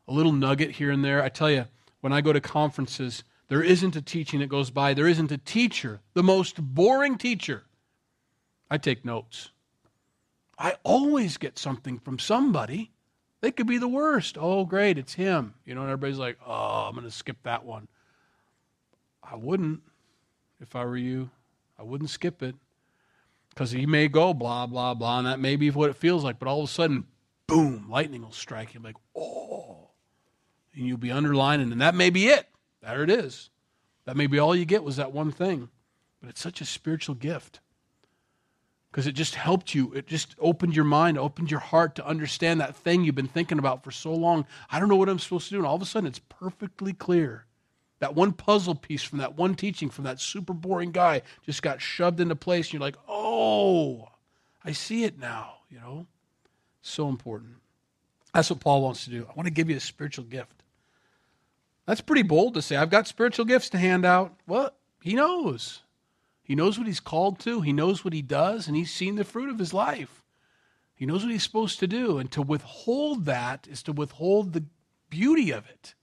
[0.08, 1.22] a little nugget here and there.
[1.22, 1.66] I tell you,
[2.00, 5.38] when I go to conferences, there isn't a teaching that goes by, there isn't a
[5.38, 7.64] teacher, the most boring teacher.
[8.70, 9.50] I take notes.
[10.58, 12.92] I always get something from somebody.
[13.40, 14.38] They could be the worst.
[14.40, 15.54] Oh, great, it's him.
[15.64, 17.88] You know, and everybody's like, oh, I'm going to skip that one.
[19.22, 19.82] I wouldn't
[20.60, 21.30] if I were you.
[21.78, 22.54] I wouldn't skip it
[23.50, 26.38] because he may go blah, blah, blah, and that may be what it feels like.
[26.38, 27.04] But all of a sudden,
[27.46, 29.81] boom, lightning will strike you like, oh.
[30.74, 32.48] And you'll be underlining, and that may be it.
[32.80, 33.50] There it is.
[34.04, 35.68] That may be all you get was that one thing.
[36.20, 37.60] But it's such a spiritual gift
[38.92, 39.92] because it just helped you.
[39.94, 43.58] It just opened your mind, opened your heart to understand that thing you've been thinking
[43.58, 44.46] about for so long.
[44.70, 45.56] I don't know what I'm supposed to do.
[45.56, 47.46] And all of a sudden, it's perfectly clear.
[48.00, 51.80] That one puzzle piece from that one teaching from that super boring guy just got
[51.80, 52.66] shoved into place.
[52.66, 54.08] And you're like, oh,
[54.64, 56.06] I see it now, you know?
[56.82, 57.54] So important.
[58.34, 59.26] That's what Paul wants to do.
[59.28, 60.61] I want to give you a spiritual gift.
[61.86, 62.76] That's pretty bold to say.
[62.76, 64.34] I've got spiritual gifts to hand out.
[64.46, 64.70] Well,
[65.02, 65.82] he knows.
[66.42, 69.24] He knows what he's called to, he knows what he does, and he's seen the
[69.24, 70.22] fruit of his life.
[70.94, 72.18] He knows what he's supposed to do.
[72.18, 74.64] And to withhold that is to withhold the
[75.08, 75.94] beauty of it,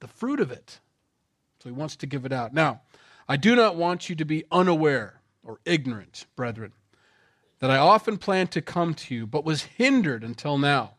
[0.00, 0.80] the fruit of it.
[1.62, 2.52] So he wants to give it out.
[2.52, 2.82] Now,
[3.28, 6.72] I do not want you to be unaware or ignorant, brethren,
[7.60, 10.94] that I often planned to come to you, but was hindered until now,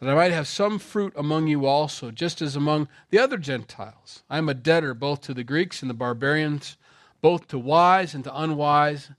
[0.00, 4.22] that I might have some fruit among you also, just as among the other Gentiles.
[4.28, 6.76] I am a debtor both to the Greeks and the barbarians
[7.22, 9.10] both to wise and to unwise.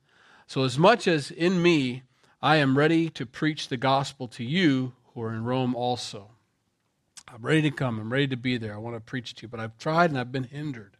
[0.45, 2.03] So, as much as in me,
[2.41, 6.29] I am ready to preach the gospel to you who are in Rome also.
[7.27, 7.99] I'm ready to come.
[7.99, 8.73] I'm ready to be there.
[8.73, 10.95] I want to preach to you, but I've tried and I've been hindered.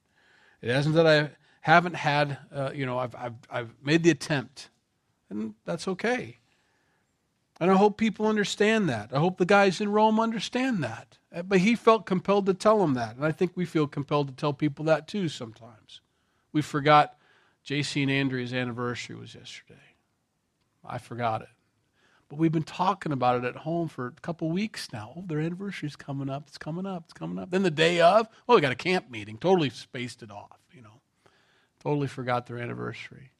[0.62, 1.30] It isn't that I
[1.62, 4.70] haven't had, uh, you know, I've, I've, I've made the attempt,
[5.30, 6.40] and that's okay.
[7.60, 9.12] And I hope people understand that.
[9.14, 11.18] I hope the guys in Rome understand that.
[11.34, 13.16] Uh, but he felt compelled to tell them that.
[13.16, 16.02] And I think we feel compelled to tell people that too sometimes.
[16.52, 17.18] We forgot
[17.66, 19.80] JC and Andrea's anniversary was yesterday.
[20.86, 21.50] I forgot it.
[22.30, 25.14] But we've been talking about it at home for a couple weeks now.
[25.16, 26.44] Oh, their anniversary's coming up.
[26.48, 27.04] It's coming up.
[27.06, 27.52] It's coming up.
[27.52, 29.38] Then the day of, oh, we got a camp meeting.
[29.38, 31.02] Totally spaced it off, you know.
[31.82, 33.32] Totally forgot their anniversary.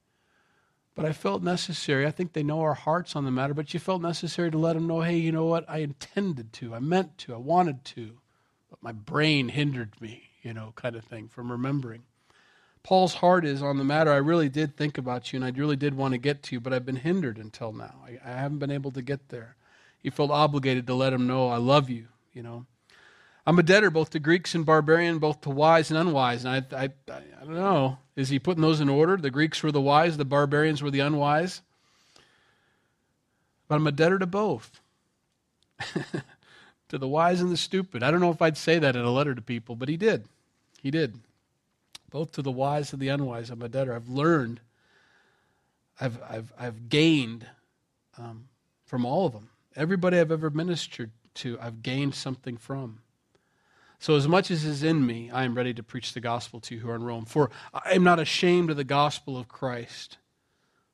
[0.98, 2.08] But I felt necessary.
[2.08, 4.74] I think they know our hearts on the matter, but you felt necessary to let
[4.74, 5.64] them know, hey, you know what?
[5.70, 6.74] I intended to.
[6.74, 7.36] I meant to.
[7.36, 8.18] I wanted to.
[8.72, 12.02] But my brain hindered me, you know, kind of thing, from remembering.
[12.82, 14.12] Paul's heart is on the matter.
[14.12, 16.60] I really did think about you and I really did want to get to you,
[16.60, 17.94] but I've been hindered until now.
[18.04, 19.56] I, I haven't been able to get there.
[20.02, 22.66] He felt obligated to let him know, I love you, you know.
[23.48, 26.44] I'm a debtor both to Greeks and barbarian, both to wise and unwise.
[26.44, 27.98] And I, I, I, don't know.
[28.18, 29.16] Is he putting those in order?
[29.16, 31.62] The Greeks were the wise, the barbarians were the unwise.
[33.70, 34.82] But I'm a debtor to both.
[36.90, 38.04] to the wise and the stupid.
[38.04, 40.26] I don't know if I'd say that in a letter to people, but he did.
[40.82, 41.18] He did
[42.10, 43.50] both to the wise and the unwise.
[43.50, 43.94] I'm a debtor.
[43.94, 44.60] I've learned,
[46.02, 47.48] I've, I've, I've gained
[48.18, 48.50] um,
[48.86, 49.50] from all of them.
[49.74, 53.00] Everybody I've ever ministered to, I've gained something from.
[54.00, 56.76] So, as much as is in me, I am ready to preach the gospel to
[56.76, 57.26] you who are in Rome.
[57.26, 60.18] For I am not ashamed of the gospel of Christ,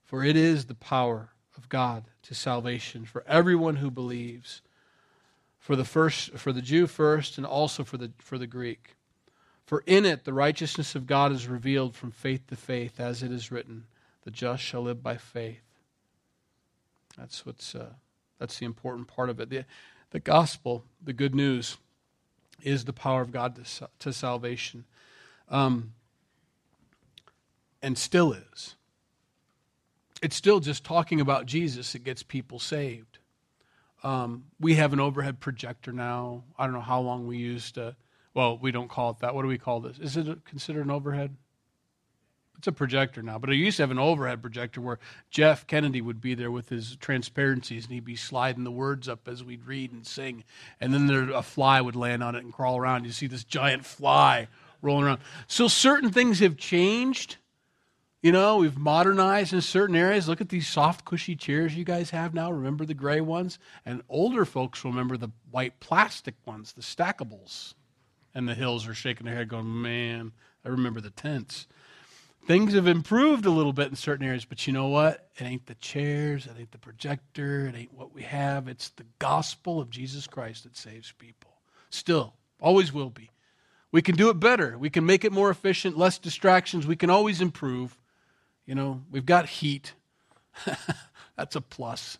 [0.04, 4.62] for it is the power of God to salvation for everyone who believes,
[5.60, 8.96] for the first, for the Jew first, and also for the for the Greek.
[9.66, 13.32] For in it the righteousness of God is revealed from faith to faith, as it
[13.32, 13.86] is written,
[14.24, 15.62] the just shall live by faith.
[17.18, 17.94] That's what's uh,
[18.40, 19.50] that's the important part of it.
[19.50, 19.66] The,
[20.12, 21.78] the gospel, the good news,
[22.64, 24.86] is the power of God to, to salvation,
[25.50, 25.94] um,
[27.82, 28.76] and still is.
[30.22, 33.20] It's still just talking about Jesus that gets people saved.
[34.04, 36.44] Um, we have an overhead projector now.
[36.58, 37.78] I don't know how long we used.
[37.78, 37.92] Uh,
[38.34, 39.36] well, we don't call it that.
[39.36, 40.00] What do we call this?
[40.00, 41.36] Is it considered an overhead?
[42.64, 44.98] It's a projector now, but I used to have an overhead projector where
[45.30, 49.28] Jeff Kennedy would be there with his transparencies and he'd be sliding the words up
[49.28, 50.46] as we'd read and sing.
[50.80, 53.04] And then there, a fly would land on it and crawl around.
[53.04, 54.48] You see this giant fly
[54.82, 55.20] rolling around.
[55.46, 57.36] So certain things have changed.
[58.22, 60.30] You know, we've modernized in certain areas.
[60.30, 62.50] Look at these soft, cushy chairs you guys have now.
[62.50, 63.60] Remember the gray ones?
[63.86, 67.74] And older folks remember the white plastic ones, the stackables
[68.34, 70.32] and the hills are shaking their head, going, Man,
[70.64, 71.68] I remember the tents.
[72.46, 75.30] Things have improved a little bit in certain areas, but you know what?
[75.38, 78.68] It ain't the chairs, it ain't the projector, it ain't what we have.
[78.68, 81.52] It's the gospel of Jesus Christ that saves people.
[81.90, 83.30] Still, always will be.
[83.92, 84.78] We can do it better.
[84.78, 86.88] We can make it more efficient, less distractions.
[86.88, 87.96] We can always improve.
[88.66, 89.94] You know, we've got heat.
[91.38, 92.18] That's a plus.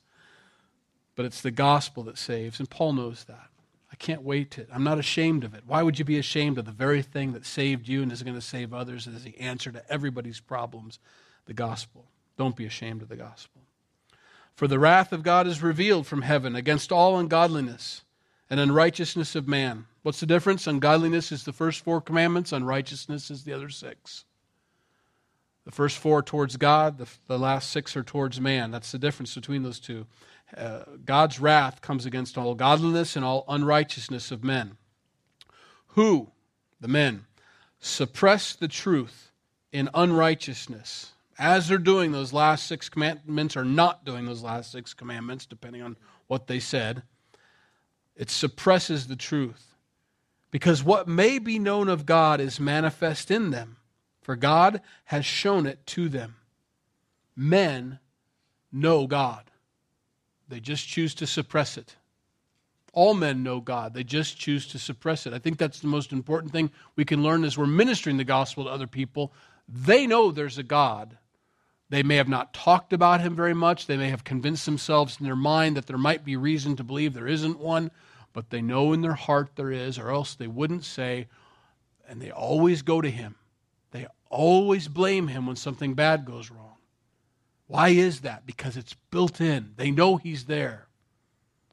[1.16, 3.50] But it's the gospel that saves, and Paul knows that.
[4.04, 4.68] Can't wait to.
[4.70, 5.64] I'm not ashamed of it.
[5.66, 8.36] Why would you be ashamed of the very thing that saved you and is going
[8.36, 11.00] to save others as the answer to everybody's problems?
[11.46, 12.04] The gospel.
[12.38, 13.62] Don't be ashamed of the gospel.
[14.56, 18.02] For the wrath of God is revealed from heaven against all ungodliness
[18.50, 19.86] and unrighteousness of man.
[20.02, 20.68] What's the difference?
[20.68, 24.26] Ungodliness is the first four commandments, unrighteousness is the other six.
[25.66, 28.72] The first four towards God, the, the last six are towards man.
[28.72, 30.06] That's the difference between those two.
[30.56, 34.78] Uh, God's wrath comes against all godliness and all unrighteousness of men.
[35.88, 36.32] Who,
[36.80, 37.26] the men,
[37.80, 39.32] suppress the truth
[39.72, 44.94] in unrighteousness, as they're doing those last six commandments or not doing those last six
[44.94, 45.98] commandments, depending on
[46.28, 47.04] what they said,
[48.16, 49.76] it suppresses the truth.
[50.52, 53.78] Because what may be known of God is manifest in them,
[54.24, 56.36] for God has shown it to them.
[57.36, 58.00] Men
[58.72, 59.52] know God.
[60.48, 61.96] They just choose to suppress it.
[62.94, 63.94] All men know God.
[63.94, 65.34] They just choose to suppress it.
[65.34, 68.66] I think that's the most important thing we can learn as we're ministering the gospel
[68.66, 69.34] to other people.
[69.68, 71.18] They know there's a God.
[71.90, 73.88] They may have not talked about him very much.
[73.88, 77.14] They may have convinced themselves in their mind that there might be reason to believe
[77.14, 77.92] there isn't one,
[78.32, 81.28] but they know in their heart there is, or else they wouldn't say,
[82.08, 83.36] and they always go to him.
[83.94, 86.78] They always blame him when something bad goes wrong.
[87.68, 88.46] Why is that?
[88.46, 89.74] Because it's built in.
[89.78, 90.88] They know he's there.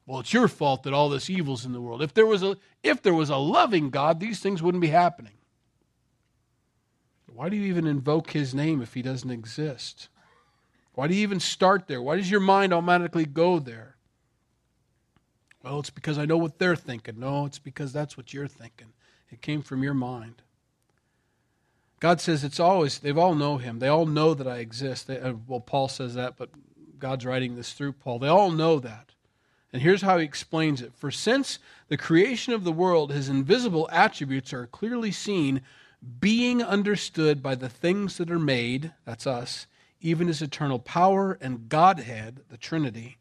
[0.05, 2.01] Well, it's your fault that all this evil's in the world.
[2.01, 5.33] If there was a if there was a loving God, these things wouldn't be happening.
[7.33, 10.09] Why do you even invoke his name if he doesn't exist?
[10.93, 12.01] Why do you even start there?
[12.01, 13.95] Why does your mind automatically go there?
[15.63, 17.19] Well, it's because I know what they're thinking.
[17.19, 18.93] No, it's because that's what you're thinking.
[19.31, 20.41] It came from your mind.
[22.01, 23.79] God says it's always, they've all know him.
[23.79, 25.07] They all know that I exist.
[25.07, 26.49] They, uh, well, Paul says that, but
[26.99, 28.19] God's writing this through Paul.
[28.19, 29.11] They all know that.
[29.71, 30.93] And here's how he explains it.
[30.95, 35.61] For since the creation of the world, his invisible attributes are clearly seen,
[36.19, 39.67] being understood by the things that are made, that's us,
[40.01, 43.19] even his eternal power and Godhead, the Trinity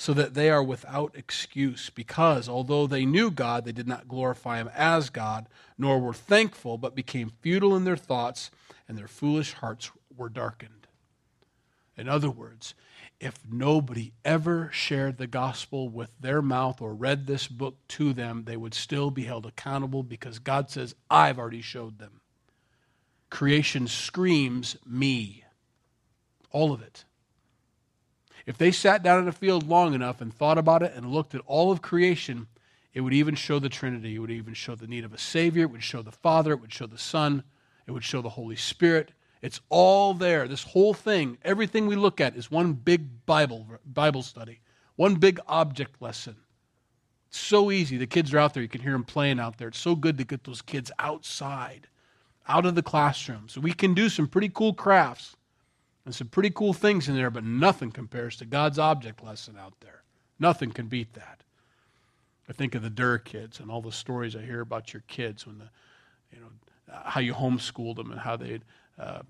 [0.00, 4.58] so that they are without excuse, because although they knew God, they did not glorify
[4.58, 8.52] him as God, nor were thankful, but became futile in their thoughts,
[8.86, 10.86] and their foolish hearts were darkened.
[11.96, 12.74] In other words,
[13.18, 18.44] if nobody ever shared the gospel with their mouth or read this book to them,
[18.44, 22.20] they would still be held accountable because God says, I've already showed them.
[23.30, 25.42] Creation screams me.
[26.52, 27.04] All of it.
[28.48, 31.34] If they sat down in a field long enough and thought about it and looked
[31.34, 32.46] at all of creation,
[32.94, 34.14] it would even show the Trinity.
[34.14, 35.64] It would even show the need of a Savior.
[35.64, 36.52] It would show the Father.
[36.52, 37.42] It would show the Son.
[37.86, 39.12] It would show the Holy Spirit.
[39.42, 40.48] It's all there.
[40.48, 44.60] This whole thing, everything we look at is one big Bible, Bible study,
[44.96, 46.36] one big object lesson.
[47.28, 47.98] It's so easy.
[47.98, 48.62] The kids are out there.
[48.62, 49.68] You can hear them playing out there.
[49.68, 51.86] It's so good to get those kids outside,
[52.48, 53.50] out of the classroom.
[53.50, 55.36] So we can do some pretty cool crafts
[56.08, 59.74] and some pretty cool things in there, but nothing compares to God's object lesson out
[59.80, 60.04] there.
[60.38, 61.42] Nothing can beat that.
[62.48, 65.46] I think of the Durr kids and all the stories I hear about your kids
[65.46, 65.68] when the,
[66.32, 66.48] you know,
[67.04, 68.60] how you homeschooled them and how they.
[68.98, 69.20] Uh,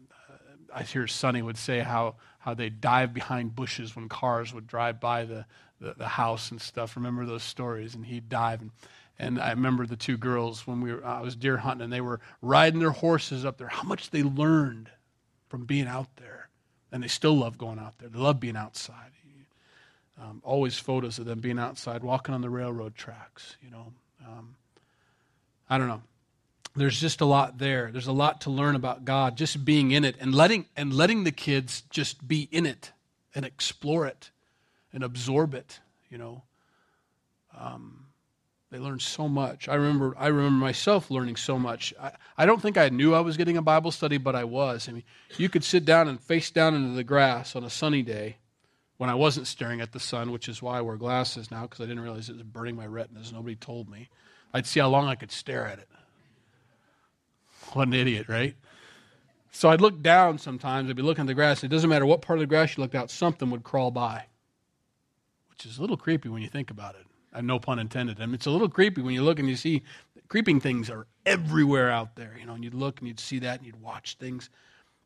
[0.73, 5.01] I hear Sonny would say how how they dive behind bushes when cars would drive
[5.01, 5.47] by the,
[5.81, 6.95] the, the house and stuff.
[6.95, 7.97] Remember those stories?
[7.97, 8.71] And he'd dive and.
[9.19, 12.01] And I remember the two girls when we were, I was deer hunting and they
[12.01, 13.67] were riding their horses up there.
[13.67, 14.91] How much they learned
[15.49, 16.38] from being out there
[16.93, 18.09] and they still love going out there.
[18.09, 19.13] They love being outside.
[20.21, 23.57] Um, always photos of them being outside, walking on the railroad tracks.
[23.63, 23.93] You know,
[24.27, 24.57] um,
[25.71, 26.03] I don't know.
[26.75, 27.91] There's just a lot there.
[27.93, 31.25] There's a lot to learn about God, just being in it and letting and letting
[31.25, 32.93] the kids just be in it
[33.35, 34.31] and explore it
[34.93, 35.79] and absorb it.
[36.11, 36.43] You know,
[37.57, 38.07] um,
[38.71, 39.69] they learn so much.
[39.69, 41.95] I remember I remember myself learning so much.
[42.01, 44.89] I, I don't think I knew I was getting a Bible study, but I was.
[44.89, 45.05] I mean,
[45.37, 48.37] you could sit down and face down into the grass on a sunny day
[48.99, 51.81] when I wasn't staring at the sun, which is why I wear glasses now because
[51.81, 53.33] I didn't realize it was burning my retinas.
[53.33, 54.11] Nobody told me.
[54.53, 55.89] I'd see how long I could stare at it.
[57.73, 58.55] What an idiot, right?
[59.51, 60.91] So I'd look down sometimes.
[60.91, 61.65] I'd be looking at the grass.
[61.65, 64.27] It doesn't matter what part of the grass you looked out, something would crawl by,
[65.51, 67.07] which is a little creepy when you think about it.
[67.39, 68.21] Uh, no pun intended.
[68.21, 69.85] I mean, it's a little creepy when you look and you see
[70.27, 73.59] creeping things are everywhere out there, you know, and you'd look and you'd see that
[73.59, 74.51] and you'd watch things.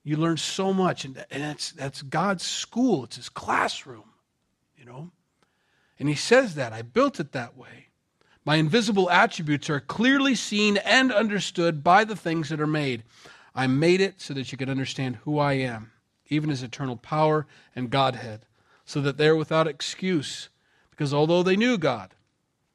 [0.02, 4.10] You learn so much, and, and it's, that's God's school, it's his classroom,
[4.76, 5.10] you know?
[5.98, 6.72] And he says that.
[6.72, 7.88] I built it that way.
[8.44, 13.04] My invisible attributes are clearly seen and understood by the things that are made.
[13.54, 15.92] I made it so that you could understand who I am,
[16.28, 18.46] even his eternal power and Godhead,
[18.84, 20.48] so that they're without excuse.
[20.90, 22.14] Because although they knew God,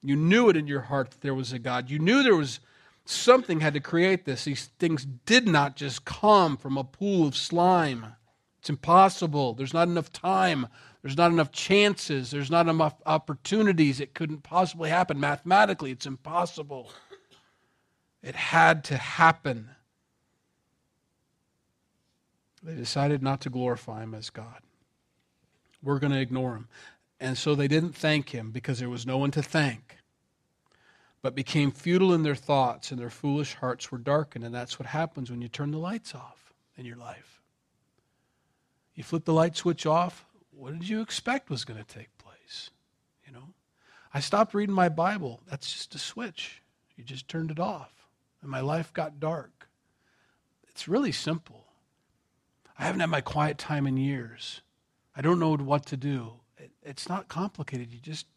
[0.08, 1.90] you knew it in your heart that there was a God.
[1.90, 2.60] You knew there was
[3.06, 4.46] something had to create this.
[4.46, 8.16] These things did not just come from a pool of slime.
[8.60, 9.54] It's impossible.
[9.54, 10.68] There's not enough time.
[11.02, 12.32] There's not enough chances.
[12.32, 14.00] There's not enough opportunities.
[14.00, 15.20] It couldn't possibly happen.
[15.20, 16.92] Mathematically, it's impossible.
[18.22, 19.70] It had to happen.
[22.64, 24.62] They decided not to glorify him as God.
[25.82, 26.68] We're going to ignore him.
[27.20, 29.97] And so they didn't thank him because there was no one to thank,
[31.22, 34.46] but became futile in their thoughts, and their foolish hearts were darkened.
[34.46, 37.42] And that's what happens when you turn the lights off in your life.
[38.94, 42.72] You flip the light switch off, what did you expect was going to take place?
[43.26, 43.50] You know?
[44.14, 45.42] I stopped reading my Bible.
[45.50, 46.64] That's just a switch.
[46.96, 48.08] You just turned it off.
[48.42, 49.70] And my life got dark.
[50.70, 51.66] It's really simple.
[52.78, 54.62] I haven't had my quiet time in years.
[55.16, 56.34] I don't know what to do.
[56.58, 57.92] It, it's not complicated.
[57.92, 58.28] You just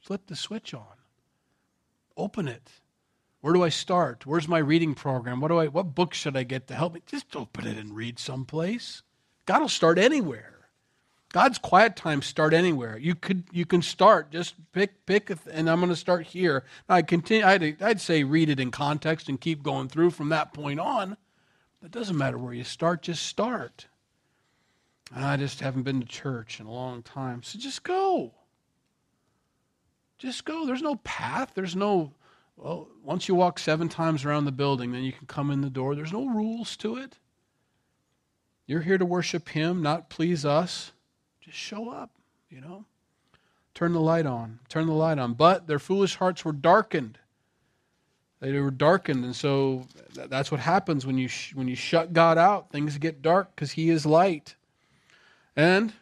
[0.00, 0.84] flip the switch on.
[2.16, 2.70] Open it.
[3.40, 4.26] Where do I start?
[4.26, 5.40] Where's my reading program?
[5.40, 7.02] What do I what book should I get to help me?
[7.06, 9.02] Just open it and read someplace.
[9.44, 10.56] God will start anywhere.
[11.32, 12.96] God's quiet times start anywhere.
[12.96, 16.64] You could you can start just pick pick and I'm going to start here.
[16.88, 17.44] I continue.
[17.44, 21.16] I'd, I'd say read it in context and keep going through from that point on.
[21.84, 23.02] It doesn't matter where you start.
[23.02, 23.86] Just start.
[25.14, 28.32] And I just haven't been to church in a long time, so just go.
[30.18, 30.66] Just go.
[30.66, 31.52] There's no path.
[31.54, 32.12] There's no.
[32.56, 35.70] Well, once you walk seven times around the building, then you can come in the
[35.70, 35.94] door.
[35.94, 37.18] There's no rules to it.
[38.66, 40.92] You're here to worship Him, not please us.
[41.40, 42.10] Just show up,
[42.50, 42.84] you know.
[43.74, 44.58] Turn the light on.
[44.68, 45.34] Turn the light on.
[45.34, 47.18] But their foolish hearts were darkened.
[48.40, 52.36] They were darkened, and so that's what happens when you sh- when you shut God
[52.36, 52.70] out.
[52.70, 54.56] Things get dark because He is light.
[55.54, 55.94] And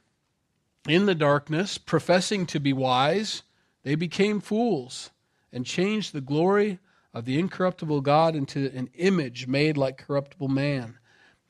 [0.89, 3.44] in the darkness, professing to be wise,
[3.85, 5.11] they became fools
[5.53, 6.81] and changed the glory
[7.13, 10.99] of the incorruptible God into an image made like corruptible man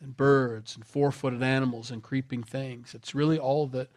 [0.01, 2.95] and birds and four footed animals and creeping things.
[2.95, 3.91] It's really all that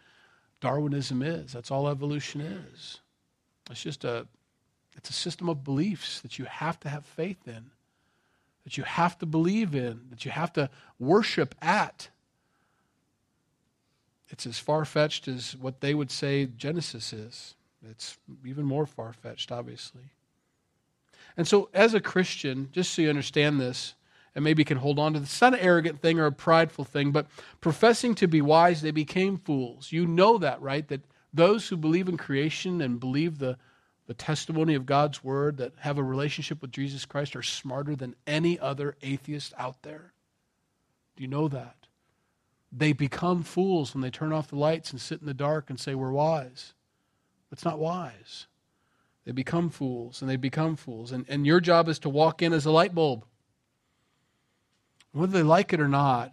[0.60, 1.52] Darwinism is.
[1.52, 3.00] That's all evolution is.
[3.70, 4.26] It's just a
[4.96, 7.70] it's a system of beliefs that you have to have faith in,
[8.64, 12.08] that you have to believe in, that you have to worship at.
[14.28, 17.54] It's as far fetched as what they would say Genesis is.
[17.88, 20.10] It's even more far fetched, obviously.
[21.36, 23.94] And so, as a Christian, just so you understand this,
[24.34, 25.30] and maybe can hold on to this.
[25.30, 27.26] It's not an arrogant thing or a prideful thing, but
[27.60, 29.90] professing to be wise, they became fools.
[29.90, 30.86] You know that, right?
[30.86, 31.02] That
[31.32, 33.58] those who believe in creation and believe the,
[34.06, 38.14] the testimony of God's word, that have a relationship with Jesus Christ, are smarter than
[38.26, 40.12] any other atheist out there.
[41.16, 41.74] Do you know that?
[42.70, 45.80] They become fools when they turn off the lights and sit in the dark and
[45.80, 46.74] say, We're wise.
[47.52, 48.46] It's not wise.
[49.24, 51.12] They become fools and they become fools.
[51.12, 53.24] And, and your job is to walk in as a light bulb.
[55.12, 56.32] Whether they like it or not,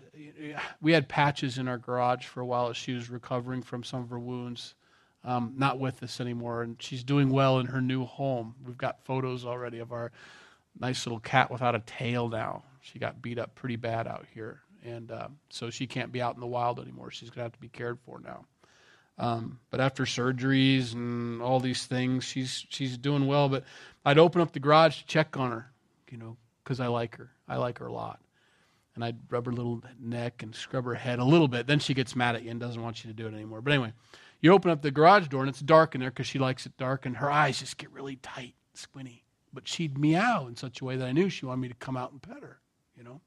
[0.82, 4.01] we had patches in our garage for a while as she was recovering from some
[4.01, 4.76] of her wounds.
[5.24, 8.53] Um, not with us anymore, and she's doing well in her new home.
[8.63, 10.11] We've got photos already of our
[10.80, 12.63] nice little cat without a tail now.
[12.82, 16.36] She got beat up pretty bad out here, and uh, so she can't be out
[16.36, 17.09] in the wild anymore.
[17.09, 18.45] She's going to have to be cared for now.
[19.18, 23.49] Um, but after surgeries and all these things, she's she's doing well.
[23.49, 23.63] But
[24.05, 25.72] I'd open up the garage to check on her,
[26.11, 27.32] you know, because I like her.
[27.47, 28.20] I like her a lot
[28.95, 31.68] and I'd rub her little neck and scrub her head a little bit.
[31.68, 33.61] Then she gets mad at you and doesn't want you to do it anymore.
[33.61, 33.93] But anyway,
[34.41, 36.76] you open up the garage door and it's dark in there because she likes it
[36.78, 39.24] dark, and her eyes just get really tight, squinty.
[39.53, 41.97] But she'd meow in such a way that I knew she wanted me to come
[41.97, 42.59] out and pet her,
[42.97, 43.22] you know?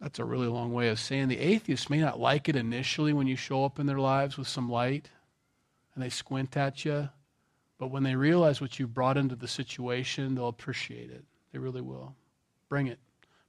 [0.00, 3.26] That's a really long way of saying the atheists may not like it initially when
[3.26, 5.08] you show up in their lives with some light
[5.94, 7.08] and they squint at you,
[7.78, 11.24] but when they realize what you've brought into the situation, they'll appreciate it.
[11.52, 12.14] They really will.
[12.68, 12.98] Bring it.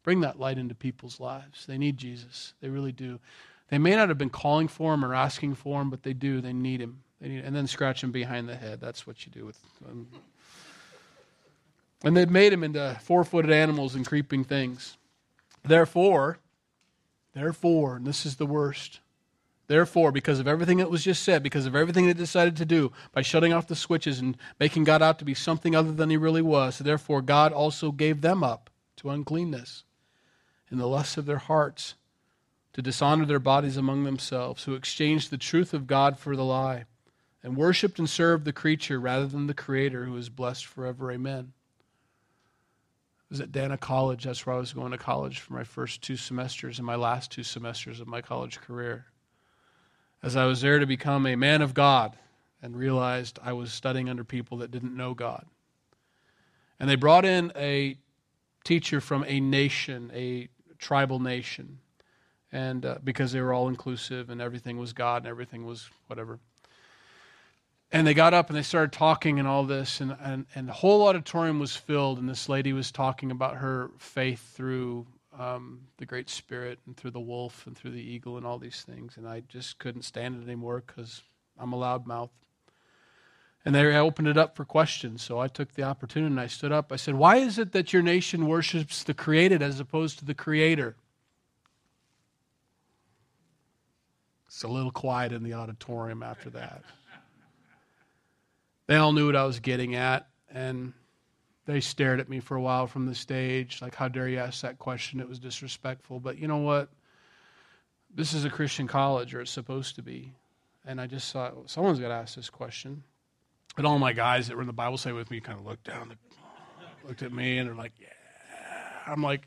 [0.03, 1.65] Bring that light into people's lives.
[1.65, 2.53] They need Jesus.
[2.61, 3.19] They really do.
[3.69, 6.41] They may not have been calling for him or asking for him, but they do.
[6.41, 7.01] They need him.
[7.19, 8.79] They need, and then scratch him behind the head.
[8.79, 9.59] That's what you do with.
[9.89, 10.07] Um,
[12.03, 14.97] and they've made him into four-footed animals and creeping things.
[15.67, 16.39] Therefore,
[17.33, 18.99] therefore, and this is the worst.
[19.67, 22.91] Therefore, because of everything that was just said, because of everything they decided to do
[23.11, 26.17] by shutting off the switches and making God out to be something other than he
[26.17, 29.83] really was, therefore God also gave them up to uncleanness
[30.71, 31.95] in the lusts of their hearts,
[32.73, 36.85] to dishonor their bodies among themselves, who exchanged the truth of God for the lie,
[37.41, 41.11] and worshipped and served the creature rather than the Creator, who is blessed forever.
[41.11, 41.53] Amen.
[43.29, 44.23] Was at Dana College.
[44.25, 47.31] That's where I was going to college for my first two semesters and my last
[47.31, 49.05] two semesters of my college career.
[50.21, 52.15] As I was there to become a man of God
[52.61, 55.45] and realized I was studying under people that didn't know God.
[56.79, 57.97] And they brought in a
[58.63, 61.79] teacher from a nation, a tribal nation,
[62.51, 66.39] and uh, because they were all inclusive and everything was God and everything was whatever.
[67.95, 70.73] And they got up and they started talking and all this, and, and, and the
[70.73, 72.19] whole auditorium was filled.
[72.19, 75.07] And this lady was talking about her faith through
[75.39, 78.81] um, the Great Spirit and through the wolf and through the eagle and all these
[78.81, 79.15] things.
[79.15, 81.21] And I just couldn't stand it anymore because
[81.57, 82.31] I'm a loudmouth.
[83.63, 85.21] And they opened it up for questions.
[85.21, 86.91] So I took the opportunity and I stood up.
[86.91, 90.35] I said, Why is it that your nation worships the created as opposed to the
[90.35, 90.97] creator?
[94.47, 96.83] It's a little quiet in the auditorium after that.
[98.87, 100.93] They all knew what I was getting at, and
[101.65, 104.61] they stared at me for a while from the stage, like, How dare you ask
[104.61, 105.19] that question?
[105.19, 106.19] It was disrespectful.
[106.19, 106.89] But you know what?
[108.13, 110.33] This is a Christian college, or it's supposed to be.
[110.85, 113.03] And I just thought, someone's got to ask this question.
[113.77, 115.85] And all my guys that were in the Bible study with me kind of looked
[115.85, 116.15] down,
[117.05, 118.07] looked at me, and they're like, "Yeah."
[119.07, 119.45] I'm like,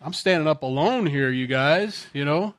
[0.00, 2.06] I'm standing up alone here, you guys.
[2.12, 2.54] You know.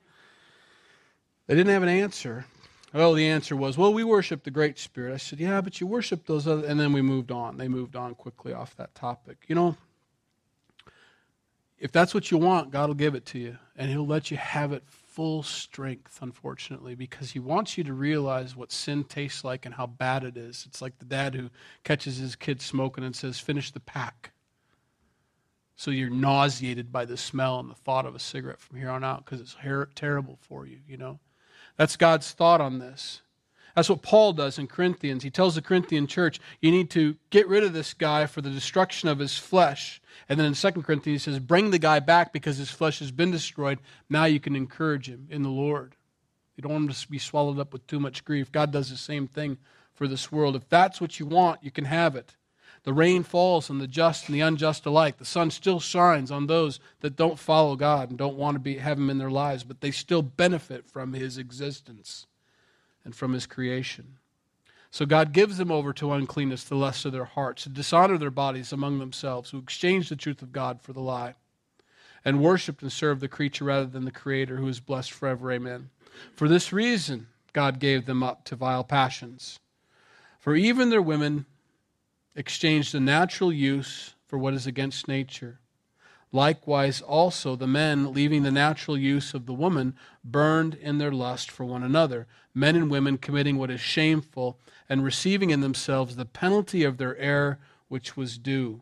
[1.48, 2.46] They didn't have an answer.
[2.94, 5.14] Well, the answer was, well, we worship the Great Spirit.
[5.14, 6.66] I said, yeah, but you worship those other.
[6.66, 7.58] And then we moved on.
[7.58, 9.46] They moved on quickly off that topic.
[9.48, 9.78] You know,
[11.78, 14.38] if that's what you want, God will give it to you, and He'll let you
[14.38, 14.84] have it
[15.20, 19.86] full strength, unfortunately, because he wants you to realize what sin tastes like and how
[19.86, 20.64] bad it is.
[20.66, 21.50] It's like the dad who
[21.84, 24.32] catches his kid smoking and says, Finish the pack.
[25.76, 29.04] So you're nauseated by the smell and the thought of a cigarette from here on
[29.04, 31.20] out because it's her- terrible for you, you know?
[31.80, 33.22] That's God's thought on this.
[33.74, 35.24] That's what Paul does in Corinthians.
[35.24, 38.50] He tells the Corinthian church, you need to get rid of this guy for the
[38.50, 40.02] destruction of his flesh.
[40.28, 43.12] And then in 2 Corinthians, he says, bring the guy back because his flesh has
[43.12, 43.80] been destroyed.
[44.10, 45.96] Now you can encourage him in the Lord.
[46.58, 48.52] You don't want him to be swallowed up with too much grief.
[48.52, 49.58] God does the same thing
[49.94, 50.58] for this world.
[50.58, 52.36] If that's what you want, you can have it.
[52.90, 55.20] The rain falls on the just and the unjust alike.
[55.20, 58.78] The sun still shines on those that don't follow God and don't want to be,
[58.78, 62.26] have Him in their lives, but they still benefit from His existence
[63.06, 64.18] and from his creation.
[64.90, 68.32] So God gives them over to uncleanness, the lust of their hearts, to dishonor their
[68.32, 71.36] bodies among themselves, who exchange the truth of God for the lie,
[72.26, 75.52] and worshiped and served the creature rather than the Creator, who is blessed forever.
[75.52, 75.92] Amen.
[76.36, 79.60] For this reason, God gave them up to vile passions.
[80.40, 81.46] For even their women
[82.40, 85.60] exchanged the natural use for what is against nature.
[86.32, 91.52] Likewise, also the men, leaving the natural use of the woman, burned in their lust
[91.52, 96.24] for one another, men and women committing what is shameful, and receiving in themselves the
[96.24, 97.60] penalty of their error
[97.90, 98.80] which was due.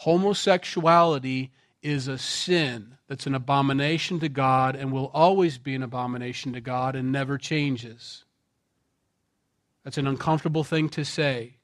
[0.00, 1.50] Homosexuality
[1.80, 6.60] is a sin that's an abomination to God and will always be an abomination to
[6.60, 8.25] God and never changes.
[9.86, 11.58] That's an uncomfortable thing to say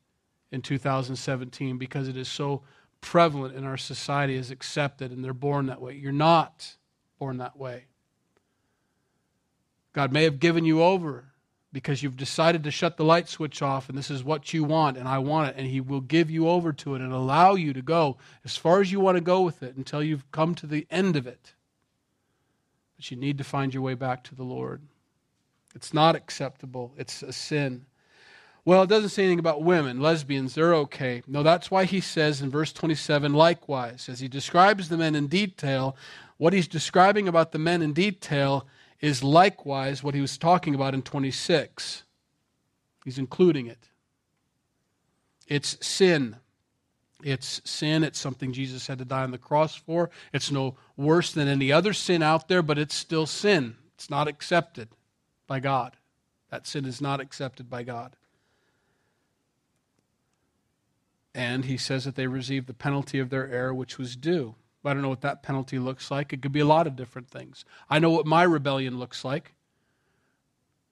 [0.52, 2.62] in 2017 because it is so
[3.00, 5.94] prevalent in our society as accepted and they're born that way.
[5.94, 6.76] You're not
[7.18, 7.86] born that way.
[9.92, 11.32] God may have given you over
[11.72, 14.96] because you've decided to shut the light switch off and this is what you want
[14.96, 17.72] and I want it and he will give you over to it and allow you
[17.72, 20.68] to go as far as you want to go with it until you've come to
[20.68, 21.54] the end of it.
[22.94, 24.80] But you need to find your way back to the Lord.
[25.74, 26.94] It's not acceptable.
[26.96, 27.86] It's a sin.
[28.64, 31.22] Well, it doesn't say anything about women, lesbians, they're okay.
[31.26, 35.26] No, that's why he says in verse 27 likewise, as he describes the men in
[35.26, 35.96] detail,
[36.36, 38.66] what he's describing about the men in detail
[39.00, 42.04] is likewise what he was talking about in 26.
[43.04, 43.88] He's including it.
[45.48, 46.36] It's sin.
[47.24, 48.04] It's sin.
[48.04, 50.10] It's something Jesus had to die on the cross for.
[50.32, 53.76] It's no worse than any other sin out there, but it's still sin.
[53.96, 54.88] It's not accepted
[55.48, 55.96] by God.
[56.50, 58.14] That sin is not accepted by God.
[61.34, 64.54] And he says that they received the penalty of their error, which was due.
[64.84, 66.32] I don't know what that penalty looks like.
[66.32, 67.64] It could be a lot of different things.
[67.88, 69.52] I know what my rebellion looks like.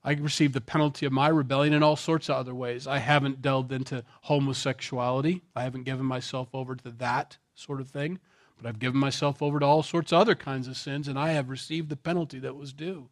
[0.03, 2.87] I received the penalty of my rebellion in all sorts of other ways.
[2.87, 5.43] I haven't delved into homosexuality.
[5.55, 8.19] I haven't given myself over to that sort of thing.
[8.57, 11.33] But I've given myself over to all sorts of other kinds of sins, and I
[11.33, 13.09] have received the penalty that was due.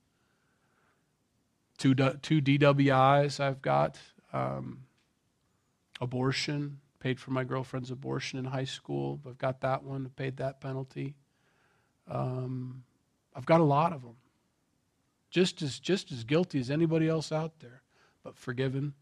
[1.76, 3.98] Two, two DWIs I've got,
[4.32, 4.84] um,
[6.00, 9.20] abortion, paid for my girlfriend's abortion in high school.
[9.26, 11.14] I've got that one, paid that penalty.
[12.08, 12.84] Um,
[13.34, 14.16] I've got a lot of them.
[15.30, 17.82] Just as, just as guilty as anybody else out there,
[18.24, 18.94] but forgiven.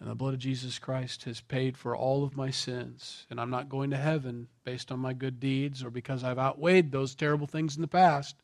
[0.00, 3.26] And the blood of Jesus Christ has paid for all of my sins.
[3.30, 6.92] And I'm not going to heaven based on my good deeds or because I've outweighed
[6.92, 8.36] those terrible things in the past.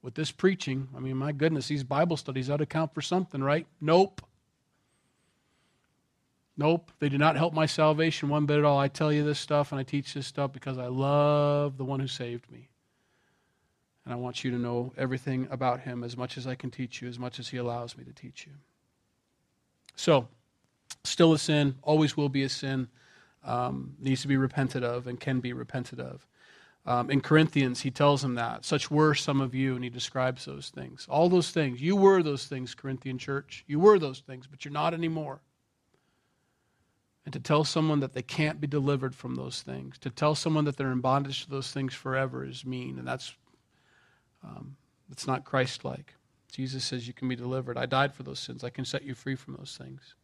[0.00, 3.42] With this preaching, I mean, my goodness, these Bible studies ought to count for something,
[3.42, 3.66] right?
[3.80, 4.22] Nope.
[6.58, 8.80] Nope, they do not help my salvation one bit at all.
[8.80, 12.00] I tell you this stuff and I teach this stuff because I love the one
[12.00, 12.68] who saved me.
[14.04, 17.00] And I want you to know everything about him as much as I can teach
[17.00, 18.54] you, as much as he allows me to teach you.
[19.94, 20.26] So,
[21.04, 22.88] still a sin, always will be a sin,
[23.44, 26.26] um, needs to be repented of and can be repented of.
[26.86, 28.64] Um, in Corinthians, he tells them that.
[28.64, 31.06] Such were some of you, and he describes those things.
[31.08, 31.80] All those things.
[31.80, 33.62] You were those things, Corinthian church.
[33.68, 35.40] You were those things, but you're not anymore
[37.28, 40.64] and to tell someone that they can't be delivered from those things, to tell someone
[40.64, 43.34] that they're in bondage to those things forever is mean, and that's
[44.42, 44.76] um,
[45.10, 46.14] that's not Christ-like.
[46.50, 47.76] Jesus says you can be delivered.
[47.76, 48.64] I died for those sins.
[48.64, 50.14] I can set you free from those things.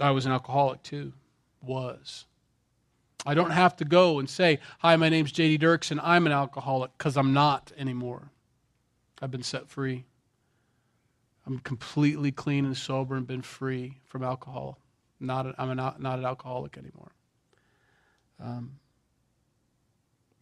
[0.00, 1.12] I was an alcoholic too.
[1.62, 2.24] Was.
[3.24, 6.32] I don't have to go and say, Hi, my name's JD Dirks, and I'm an
[6.32, 8.32] alcoholic, because I'm not anymore.
[9.20, 10.06] I've been set free.
[11.46, 14.78] I'm completely clean and sober and been free from alcohol.
[15.18, 17.12] Not I'm not, not an alcoholic anymore.
[18.40, 18.78] Um,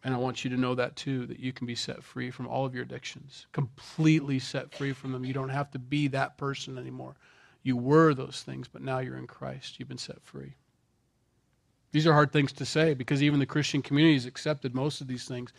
[0.03, 2.47] and I want you to know that too, that you can be set free from
[2.47, 5.23] all of your addictions, completely set free from them.
[5.23, 7.15] You don't have to be that person anymore.
[7.63, 9.79] You were those things, but now you're in Christ.
[9.79, 10.55] You've been set free.
[11.91, 15.07] These are hard things to say because even the Christian community has accepted most of
[15.07, 15.51] these things.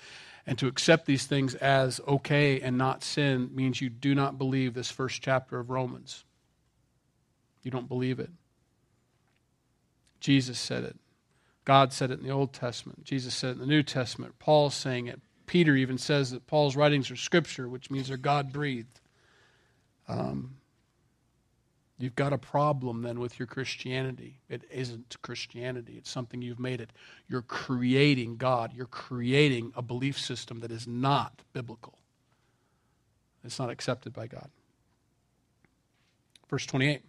[0.47, 4.75] And to accept these things as okay and not sin means you do not believe
[4.75, 6.25] this first chapter of Romans.
[7.63, 8.31] You don't believe it.
[10.19, 10.97] Jesus said it.
[11.65, 13.05] God said it in the Old Testament.
[13.05, 14.39] Jesus said it in the New Testament.
[14.41, 15.21] Paul's saying it.
[15.47, 19.01] Peter even says that Paul's writings are scripture, which means they're God breathed.
[20.09, 20.57] Um,
[21.99, 24.41] You've got a problem then with your Christianity.
[24.49, 26.91] It isn't Christianity, it's something you've made it.
[27.29, 31.99] You're creating God, you're creating a belief system that is not biblical,
[33.45, 34.51] it's not accepted by God.
[36.51, 37.03] Verse 28.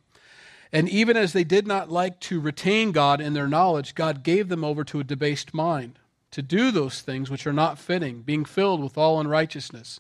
[0.72, 4.50] And even as they did not like to retain God in their knowledge, God gave
[4.50, 6.00] them over to a debased mind
[6.32, 10.00] to do those things which are not fitting, being filled with all unrighteousness,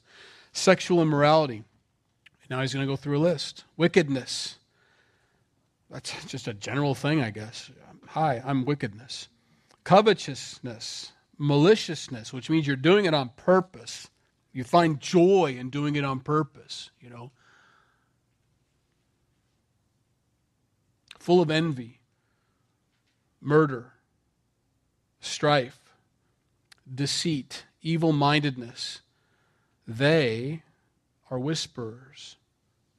[0.51, 1.63] sexual immorality.
[2.49, 4.57] Now he's going to go through a list wickedness
[5.93, 7.71] that's just a general thing, I guess.
[8.07, 9.29] Hi, I'm wickedness.
[9.83, 14.09] Covetousness, maliciousness, which means you're doing it on purpose.
[14.51, 17.31] You find joy in doing it on purpose, you know.
[21.19, 22.01] Full of envy,
[23.39, 23.93] murder,
[25.19, 25.79] strife,
[26.93, 29.01] deceit, evil mindedness.
[29.87, 30.63] They
[31.31, 32.37] are whisperers,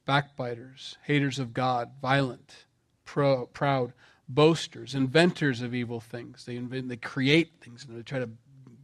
[0.05, 2.64] backbiters, haters of God, violent
[3.05, 3.93] pro- proud,
[4.27, 6.45] boasters, inventors of evil things.
[6.45, 8.29] They invent, they create things and they try to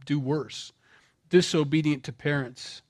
[0.06, 0.72] do worse.
[1.28, 2.82] Disobedient to parents,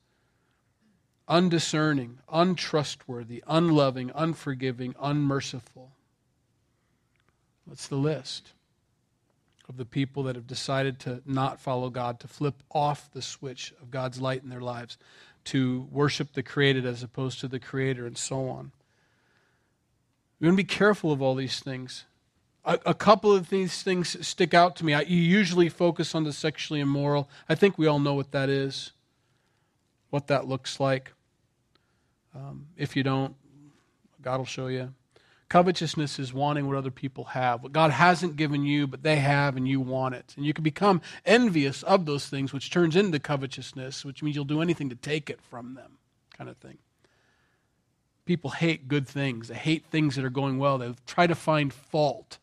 [1.27, 5.91] undiscerning, untrustworthy, unloving, unforgiving, unmerciful.
[7.67, 8.51] That's the list
[9.69, 13.73] of the people that have decided to not follow God, to flip off the switch
[13.81, 14.97] of God's light in their lives,
[15.45, 18.71] to worship the created as opposed to the creator, and so on.
[20.43, 22.03] We're going to be careful of all these things.
[22.65, 24.93] A, a, couple of these things stick out to me.
[24.93, 27.29] I, you usually focus on the sexually immoral.
[27.47, 28.91] I think we all know what that is,
[30.09, 31.13] what that looks like.
[32.35, 33.35] Um, if you don't,
[34.21, 34.93] God will show you.
[35.47, 37.63] Covetousness is wanting what other people have.
[37.63, 40.33] What God hasn't given you, but they have, and you want it.
[40.35, 44.43] And you can become envious of those things, which turns into covetousness, which means you'll
[44.43, 45.99] do anything to take it from them,
[46.37, 46.79] kind of thing.
[48.25, 49.49] People hate good things.
[49.49, 50.77] They hate things that are going well.
[50.77, 52.37] They try to find fault.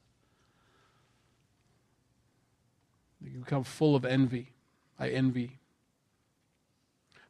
[3.20, 4.52] They become full of envy.
[4.98, 5.58] I envy.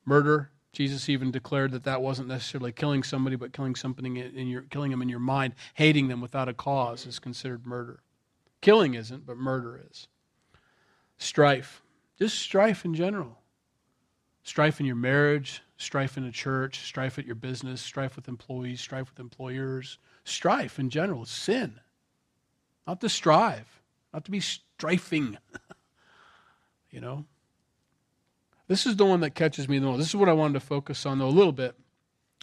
[0.04, 0.50] Murder.
[0.72, 4.92] Jesus even declared that that wasn't necessarily killing somebody, but killing something in your killing
[4.92, 8.00] them in your mind, hating them without a cause is considered murder.
[8.60, 10.06] Killing isn't, but murder is.
[11.18, 11.82] Strife.
[12.18, 13.38] Just strife in general.
[14.44, 18.80] Strife in your marriage, strife in a church, strife at your business, strife with employees,
[18.80, 21.80] strife with employers, strife in general, sin.
[22.86, 23.80] Not to strive,
[24.12, 25.36] not to be strifing.
[26.90, 27.24] you know?
[28.68, 29.98] This is the one that catches me the most.
[29.98, 31.74] This is what I wanted to focus on, though, a little bit,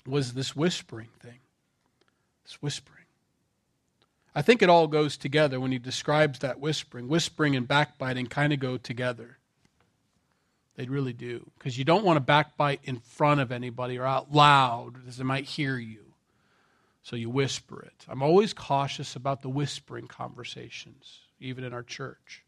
[0.05, 1.39] was this whispering thing.
[2.43, 3.05] This whispering.
[4.33, 7.07] I think it all goes together when he describes that whispering.
[7.07, 9.36] Whispering and backbiting kind of go together.
[10.77, 11.49] They really do.
[11.57, 15.23] Because you don't want to backbite in front of anybody or out loud because they
[15.23, 16.05] might hear you.
[17.01, 18.05] So you whisper it.
[18.07, 22.43] I'm always cautious about the whispering conversations, even in our church.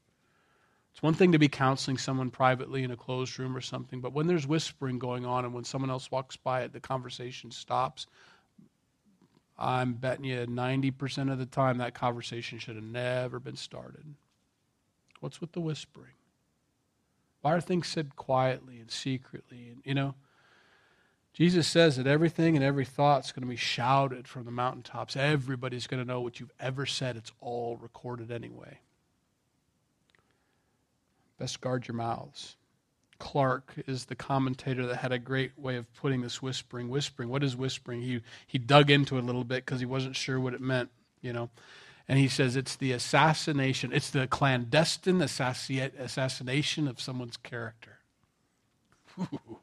[0.94, 4.12] It's one thing to be counseling someone privately in a closed room or something, but
[4.12, 8.06] when there's whispering going on and when someone else walks by it, the conversation stops.
[9.58, 14.04] I'm betting you 90% of the time that conversation should have never been started.
[15.22, 16.12] What's with the whispering?
[17.42, 19.70] Why are things said quietly and secretly?
[19.70, 20.16] And, you know,
[21.34, 25.16] Jesus says that everything and every thought is going to be shouted from the mountaintops.
[25.16, 27.16] Everybody's going to know what you've ever said.
[27.16, 28.80] It's all recorded anyway.
[31.38, 32.58] Best guard your mouths.
[33.20, 36.90] Clarke is the commentator that had a great way of putting this whispering.
[36.90, 38.02] Whispering, what is whispering?
[38.02, 40.90] He, he dug into it a little bit because he wasn't sure what it meant,
[41.22, 41.50] you know.
[42.10, 48.00] And he says it's the assassination, it's the clandestine assassination of someone's character.
[49.20, 49.60] Ooh,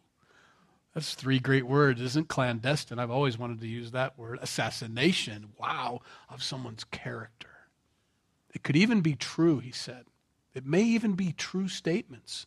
[0.95, 3.01] that's three great words, isn't clandestine?
[3.01, 4.39] I've always wanted to use that word.
[4.41, 7.49] Assassination, wow, of someone's character.
[8.55, 10.05] It could even be true, he said.
[10.55, 12.47] It may even be true statements.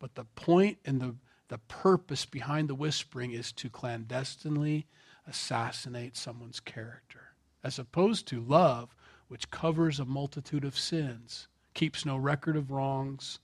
[0.00, 1.14] But the point and the,
[1.48, 4.86] the purpose behind the whispering is to clandestinely
[5.28, 7.28] assassinate someone's character,
[7.62, 8.92] as opposed to love,
[9.30, 13.38] which covers a multitude of sins, keeps no record of wrongs,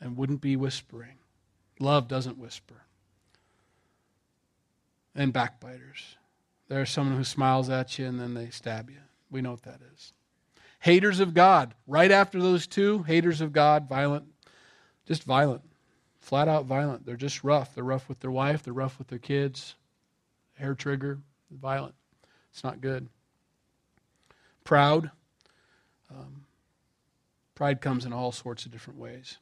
[0.00, 1.14] and wouldn't be whispering.
[1.78, 2.82] Love doesn't whisper.
[5.14, 6.16] And backbiters.
[6.66, 8.98] There's someone who smiles at you and then they stab you.
[9.30, 10.12] We know what that is.
[10.80, 11.72] Haters of God.
[11.86, 14.24] Right after those two, haters of God, violent,
[15.06, 15.62] just violent.
[16.18, 17.06] Flat out violent.
[17.06, 17.72] They're just rough.
[17.72, 19.76] They're rough with their wife, they're rough with their kids.
[20.54, 21.20] Hair trigger,
[21.52, 21.94] violent.
[22.50, 23.08] It's not good
[24.64, 25.10] proud.
[26.10, 26.46] Um,
[27.54, 29.38] pride comes in all sorts of different ways.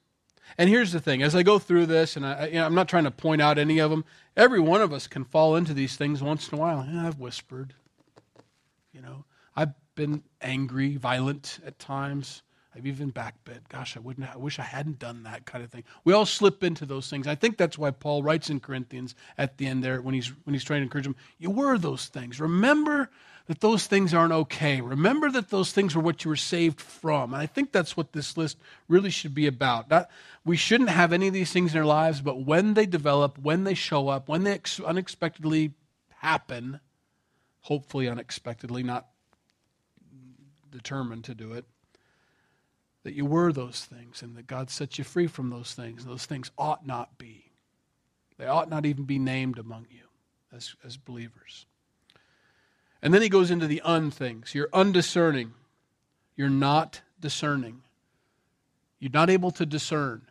[0.59, 2.89] And here's the thing as I go through this, and I, you know, I'm not
[2.89, 4.05] trying to point out any of them,
[4.37, 6.81] every one of us can fall into these things once in a while.
[6.81, 7.75] I've whispered.
[8.93, 9.25] You know,
[9.57, 12.43] I've been angry, violent at times.
[12.75, 13.69] I've even backbit.
[13.69, 14.33] Gosh, I wouldn't.
[14.33, 15.85] I wish I hadn't done that kind of thing.
[16.05, 17.27] We all slip into those things.
[17.27, 20.55] I think that's why Paul writes in Corinthians at the end there when he's when
[20.55, 21.17] he's trying to encourage them.
[21.39, 22.41] You were those things.
[22.41, 23.11] Remember
[23.47, 24.81] that those things aren't okay.
[24.81, 27.35] Remember that those things were what you were saved from.
[27.35, 28.57] And I think that's what this list
[28.89, 29.91] really should be about.
[29.91, 30.09] Not,
[30.45, 33.65] we shouldn't have any of these things in our lives, but when they develop, when
[33.65, 35.73] they show up, when they ex- unexpectedly
[36.19, 36.81] happen,
[37.63, 39.09] hopefully unexpectedly, not
[40.71, 41.65] determined to do it,
[43.05, 46.05] that you were those things and that God set you free from those things.
[46.05, 47.53] Those things ought not be.
[48.39, 50.05] They ought not even be named among you
[50.53, 51.67] as, as believers.
[53.03, 54.55] And then he goes into the un things.
[54.55, 55.55] You're undiscerning.
[56.37, 57.83] You're not discerning.
[59.01, 60.23] You're not able to discern.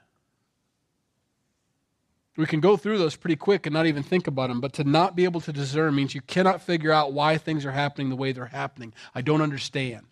[2.38, 4.86] We can go through those pretty quick and not even think about them, but to
[4.86, 8.16] not be able to discern means you cannot figure out why things are happening the
[8.16, 8.94] way they're happening.
[9.14, 10.08] I don't understand.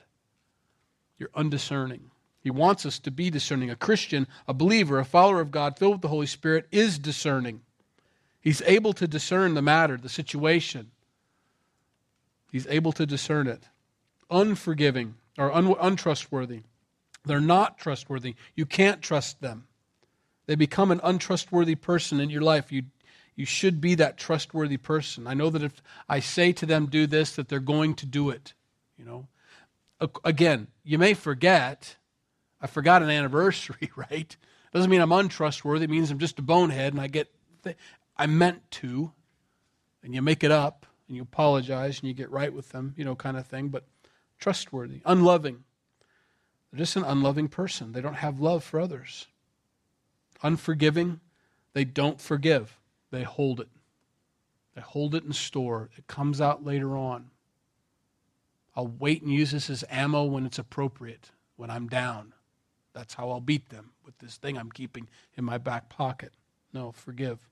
[1.17, 2.11] You're undiscerning.
[2.41, 3.69] He wants us to be discerning.
[3.69, 7.61] A Christian, a believer, a follower of God filled with the Holy Spirit is discerning.
[8.41, 10.91] He's able to discern the matter, the situation.
[12.51, 13.63] He's able to discern it.
[14.29, 16.61] Unforgiving or un- untrustworthy.
[17.25, 18.35] They're not trustworthy.
[18.55, 19.67] You can't trust them.
[20.45, 22.71] They become an untrustworthy person in your life.
[22.71, 22.83] You,
[23.35, 25.27] you should be that trustworthy person.
[25.27, 28.29] I know that if I say to them, do this, that they're going to do
[28.29, 28.53] it.
[28.97, 29.27] You know,
[30.23, 31.97] again, you may forget.
[32.61, 34.35] I forgot an anniversary, right?
[34.73, 35.85] Doesn't mean I'm untrustworthy.
[35.85, 37.29] It means I'm just a bonehead and I get,
[37.63, 37.77] th-
[38.17, 39.11] I meant to,
[40.03, 43.03] and you make it up and you apologize and you get right with them, you
[43.03, 43.85] know, kind of thing, but
[44.39, 45.63] trustworthy, unloving.
[46.71, 47.93] They're just an unloving person.
[47.93, 49.27] They don't have love for others.
[50.43, 51.19] Unforgiving,
[51.73, 52.77] they don't forgive,
[53.11, 53.69] they hold it.
[54.75, 55.89] They hold it in store.
[55.97, 57.31] It comes out later on.
[58.75, 62.33] I'll wait and use this as ammo when it's appropriate, when I'm down.
[62.93, 66.33] That's how I'll beat them with this thing I'm keeping in my back pocket.
[66.73, 67.47] No, forgive.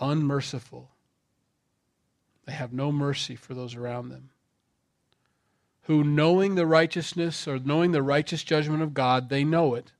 [0.00, 0.90] Unmerciful.
[2.46, 4.30] They have no mercy for those around them.
[5.82, 9.92] Who, knowing the righteousness or knowing the righteous judgment of God, they know it.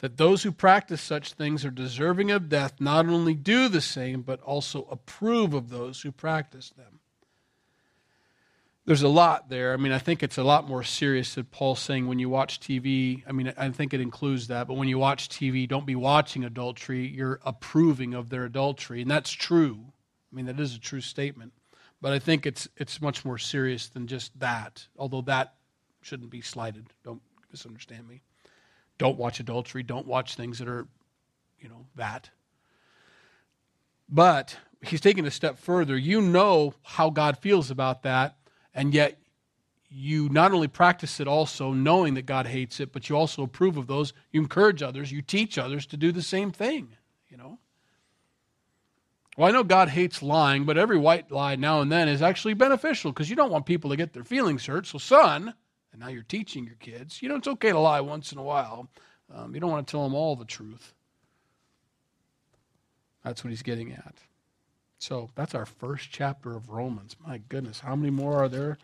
[0.00, 4.22] That those who practice such things are deserving of death not only do the same,
[4.22, 7.00] but also approve of those who practice them.
[8.86, 9.72] There's a lot there.
[9.72, 12.60] I mean, I think it's a lot more serious than Paul saying when you watch
[12.60, 13.22] TV.
[13.26, 16.44] I mean, I think it includes that, but when you watch TV, don't be watching
[16.44, 17.06] adultery.
[17.06, 19.86] You're approving of their adultery, and that's true.
[20.30, 21.54] I mean, that is a true statement.
[22.02, 24.86] But I think it's it's much more serious than just that.
[24.98, 25.54] Although that
[26.02, 26.88] shouldn't be slighted.
[27.02, 28.20] Don't misunderstand me.
[28.98, 29.82] Don't watch adultery.
[29.82, 30.86] Don't watch things that are,
[31.58, 32.28] you know, that.
[34.08, 35.96] But he's taking a step further.
[35.96, 38.36] You know how God feels about that,
[38.74, 39.18] and yet
[39.88, 43.76] you not only practice it also knowing that God hates it, but you also approve
[43.76, 44.12] of those.
[44.32, 46.96] You encourage others, you teach others to do the same thing,
[47.28, 47.58] you know.
[49.36, 52.54] Well, I know God hates lying, but every white lie now and then is actually
[52.54, 54.86] beneficial because you don't want people to get their feelings hurt.
[54.86, 55.54] So, son,
[55.92, 58.42] and now you're teaching your kids, you know, it's okay to lie once in a
[58.42, 58.88] while.
[59.32, 60.92] Um, you don't want to tell them all the truth.
[63.24, 64.18] That's what he's getting at.
[65.04, 67.14] So that's our first chapter of Romans.
[67.26, 68.78] My goodness, how many more are there?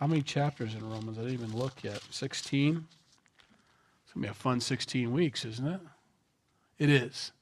[0.00, 1.18] How many chapters in Romans?
[1.18, 2.00] I didn't even look yet.
[2.08, 2.70] 16?
[2.70, 5.80] It's going to be a fun 16 weeks, isn't it?
[6.78, 7.32] It is.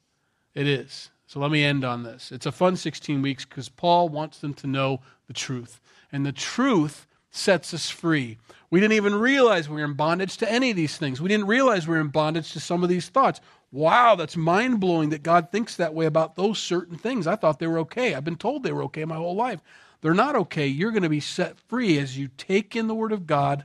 [0.52, 1.10] It is.
[1.28, 2.32] So let me end on this.
[2.32, 5.80] It's a fun 16 weeks because Paul wants them to know the truth.
[6.10, 8.36] And the truth sets us free.
[8.68, 11.20] We didn't even realize we were in bondage to any of these things.
[11.20, 13.40] We didn't realize we were in bondage to some of these thoughts.
[13.72, 17.26] Wow, that's mind blowing that God thinks that way about those certain things.
[17.26, 18.14] I thought they were okay.
[18.14, 19.60] I've been told they were okay my whole life.
[20.02, 20.66] They're not okay.
[20.66, 23.64] You're going to be set free as you take in the Word of God,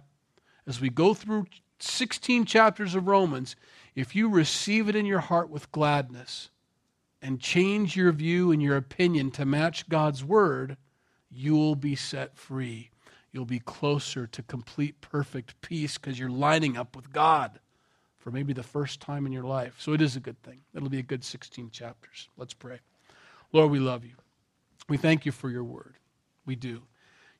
[0.65, 1.47] as we go through
[1.79, 3.57] 16 chapters of Romans.
[3.95, 6.51] If you receive it in your heart with gladness
[7.21, 10.77] and change your view and your opinion to match God's Word,
[11.29, 12.91] you'll be set free.
[13.33, 17.59] You'll be closer to complete, perfect peace because you're lining up with God
[18.27, 19.75] for maybe the first time in your life.
[19.79, 20.59] So it is a good thing.
[20.75, 22.27] It'll be a good 16 chapters.
[22.35, 22.79] Let's pray.
[23.53, 24.15] Lord, we love you.
[24.89, 25.95] We thank you for your word.
[26.45, 26.81] We do.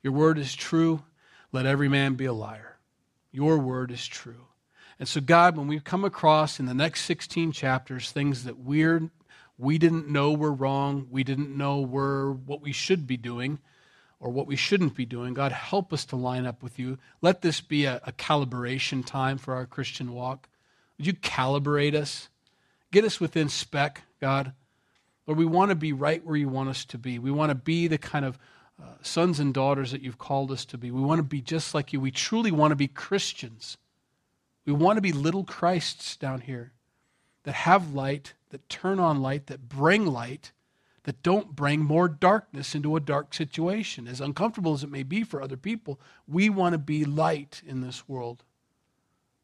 [0.02, 1.04] Your word is true.
[1.52, 2.78] Let every man be a liar.
[3.34, 4.46] Your word is true.
[4.98, 9.10] And so, God, when we come across in the next 16 chapters things that we're,
[9.58, 13.60] we didn't know were wrong, we didn't know were what we should be doing,
[14.22, 16.98] or what we shouldn't be doing, God, help us to line up with you.
[17.22, 20.48] Let this be a, a calibration time for our Christian walk.
[20.98, 22.30] Would you calibrate us?
[22.92, 24.54] Get us within spec, God.
[25.26, 27.20] Lord, we want to be right where you want us to be.
[27.20, 28.40] We want to be the kind of
[28.82, 30.90] uh, sons and daughters that you've called us to be.
[30.92, 32.00] We want to be just like you.
[32.00, 33.78] We truly want to be Christians.
[34.66, 36.72] We want to be little Christs down here
[37.44, 40.52] that have light, that turn on light, that bring light,
[41.04, 44.08] that don't bring more darkness into a dark situation.
[44.08, 47.82] As uncomfortable as it may be for other people, we want to be light in
[47.82, 48.44] this world.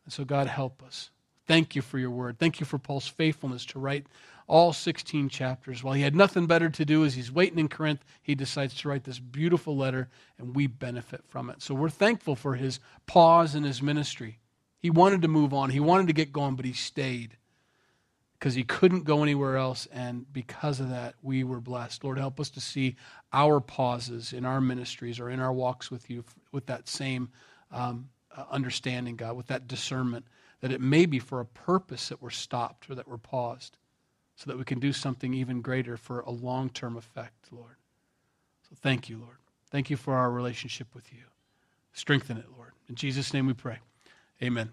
[0.04, 1.10] And so, God, help us.
[1.48, 2.40] Thank you for your word.
[2.40, 4.08] Thank you for Paul's faithfulness to write
[4.48, 5.84] all 16 chapters.
[5.84, 8.90] While he had nothing better to do as he's waiting in Corinth, he decides to
[8.90, 11.62] write this beautiful letter, and we benefit from it.
[11.62, 14.40] So we're thankful for his pause in his ministry.
[14.80, 17.38] He wanted to move on, he wanted to get going, but he stayed
[18.38, 19.88] because he couldn't go anywhere else.
[19.94, 22.04] And because of that, we were blessed.
[22.04, 22.98] Lord, help us to see
[23.32, 27.30] our pauses in our ministries or in our walks with you with that same
[27.72, 30.26] um, uh, understanding, God, with that discernment
[30.64, 33.76] that it may be for a purpose that we're stopped or that we're paused
[34.38, 37.76] so that we can do something even greater for a long term effect, Lord.
[38.70, 39.36] So thank you, Lord.
[39.70, 41.24] Thank you for our relationship with you.
[41.92, 42.72] Strengthen it, Lord.
[42.88, 43.80] In Jesus' name we pray.
[44.42, 44.72] Amen.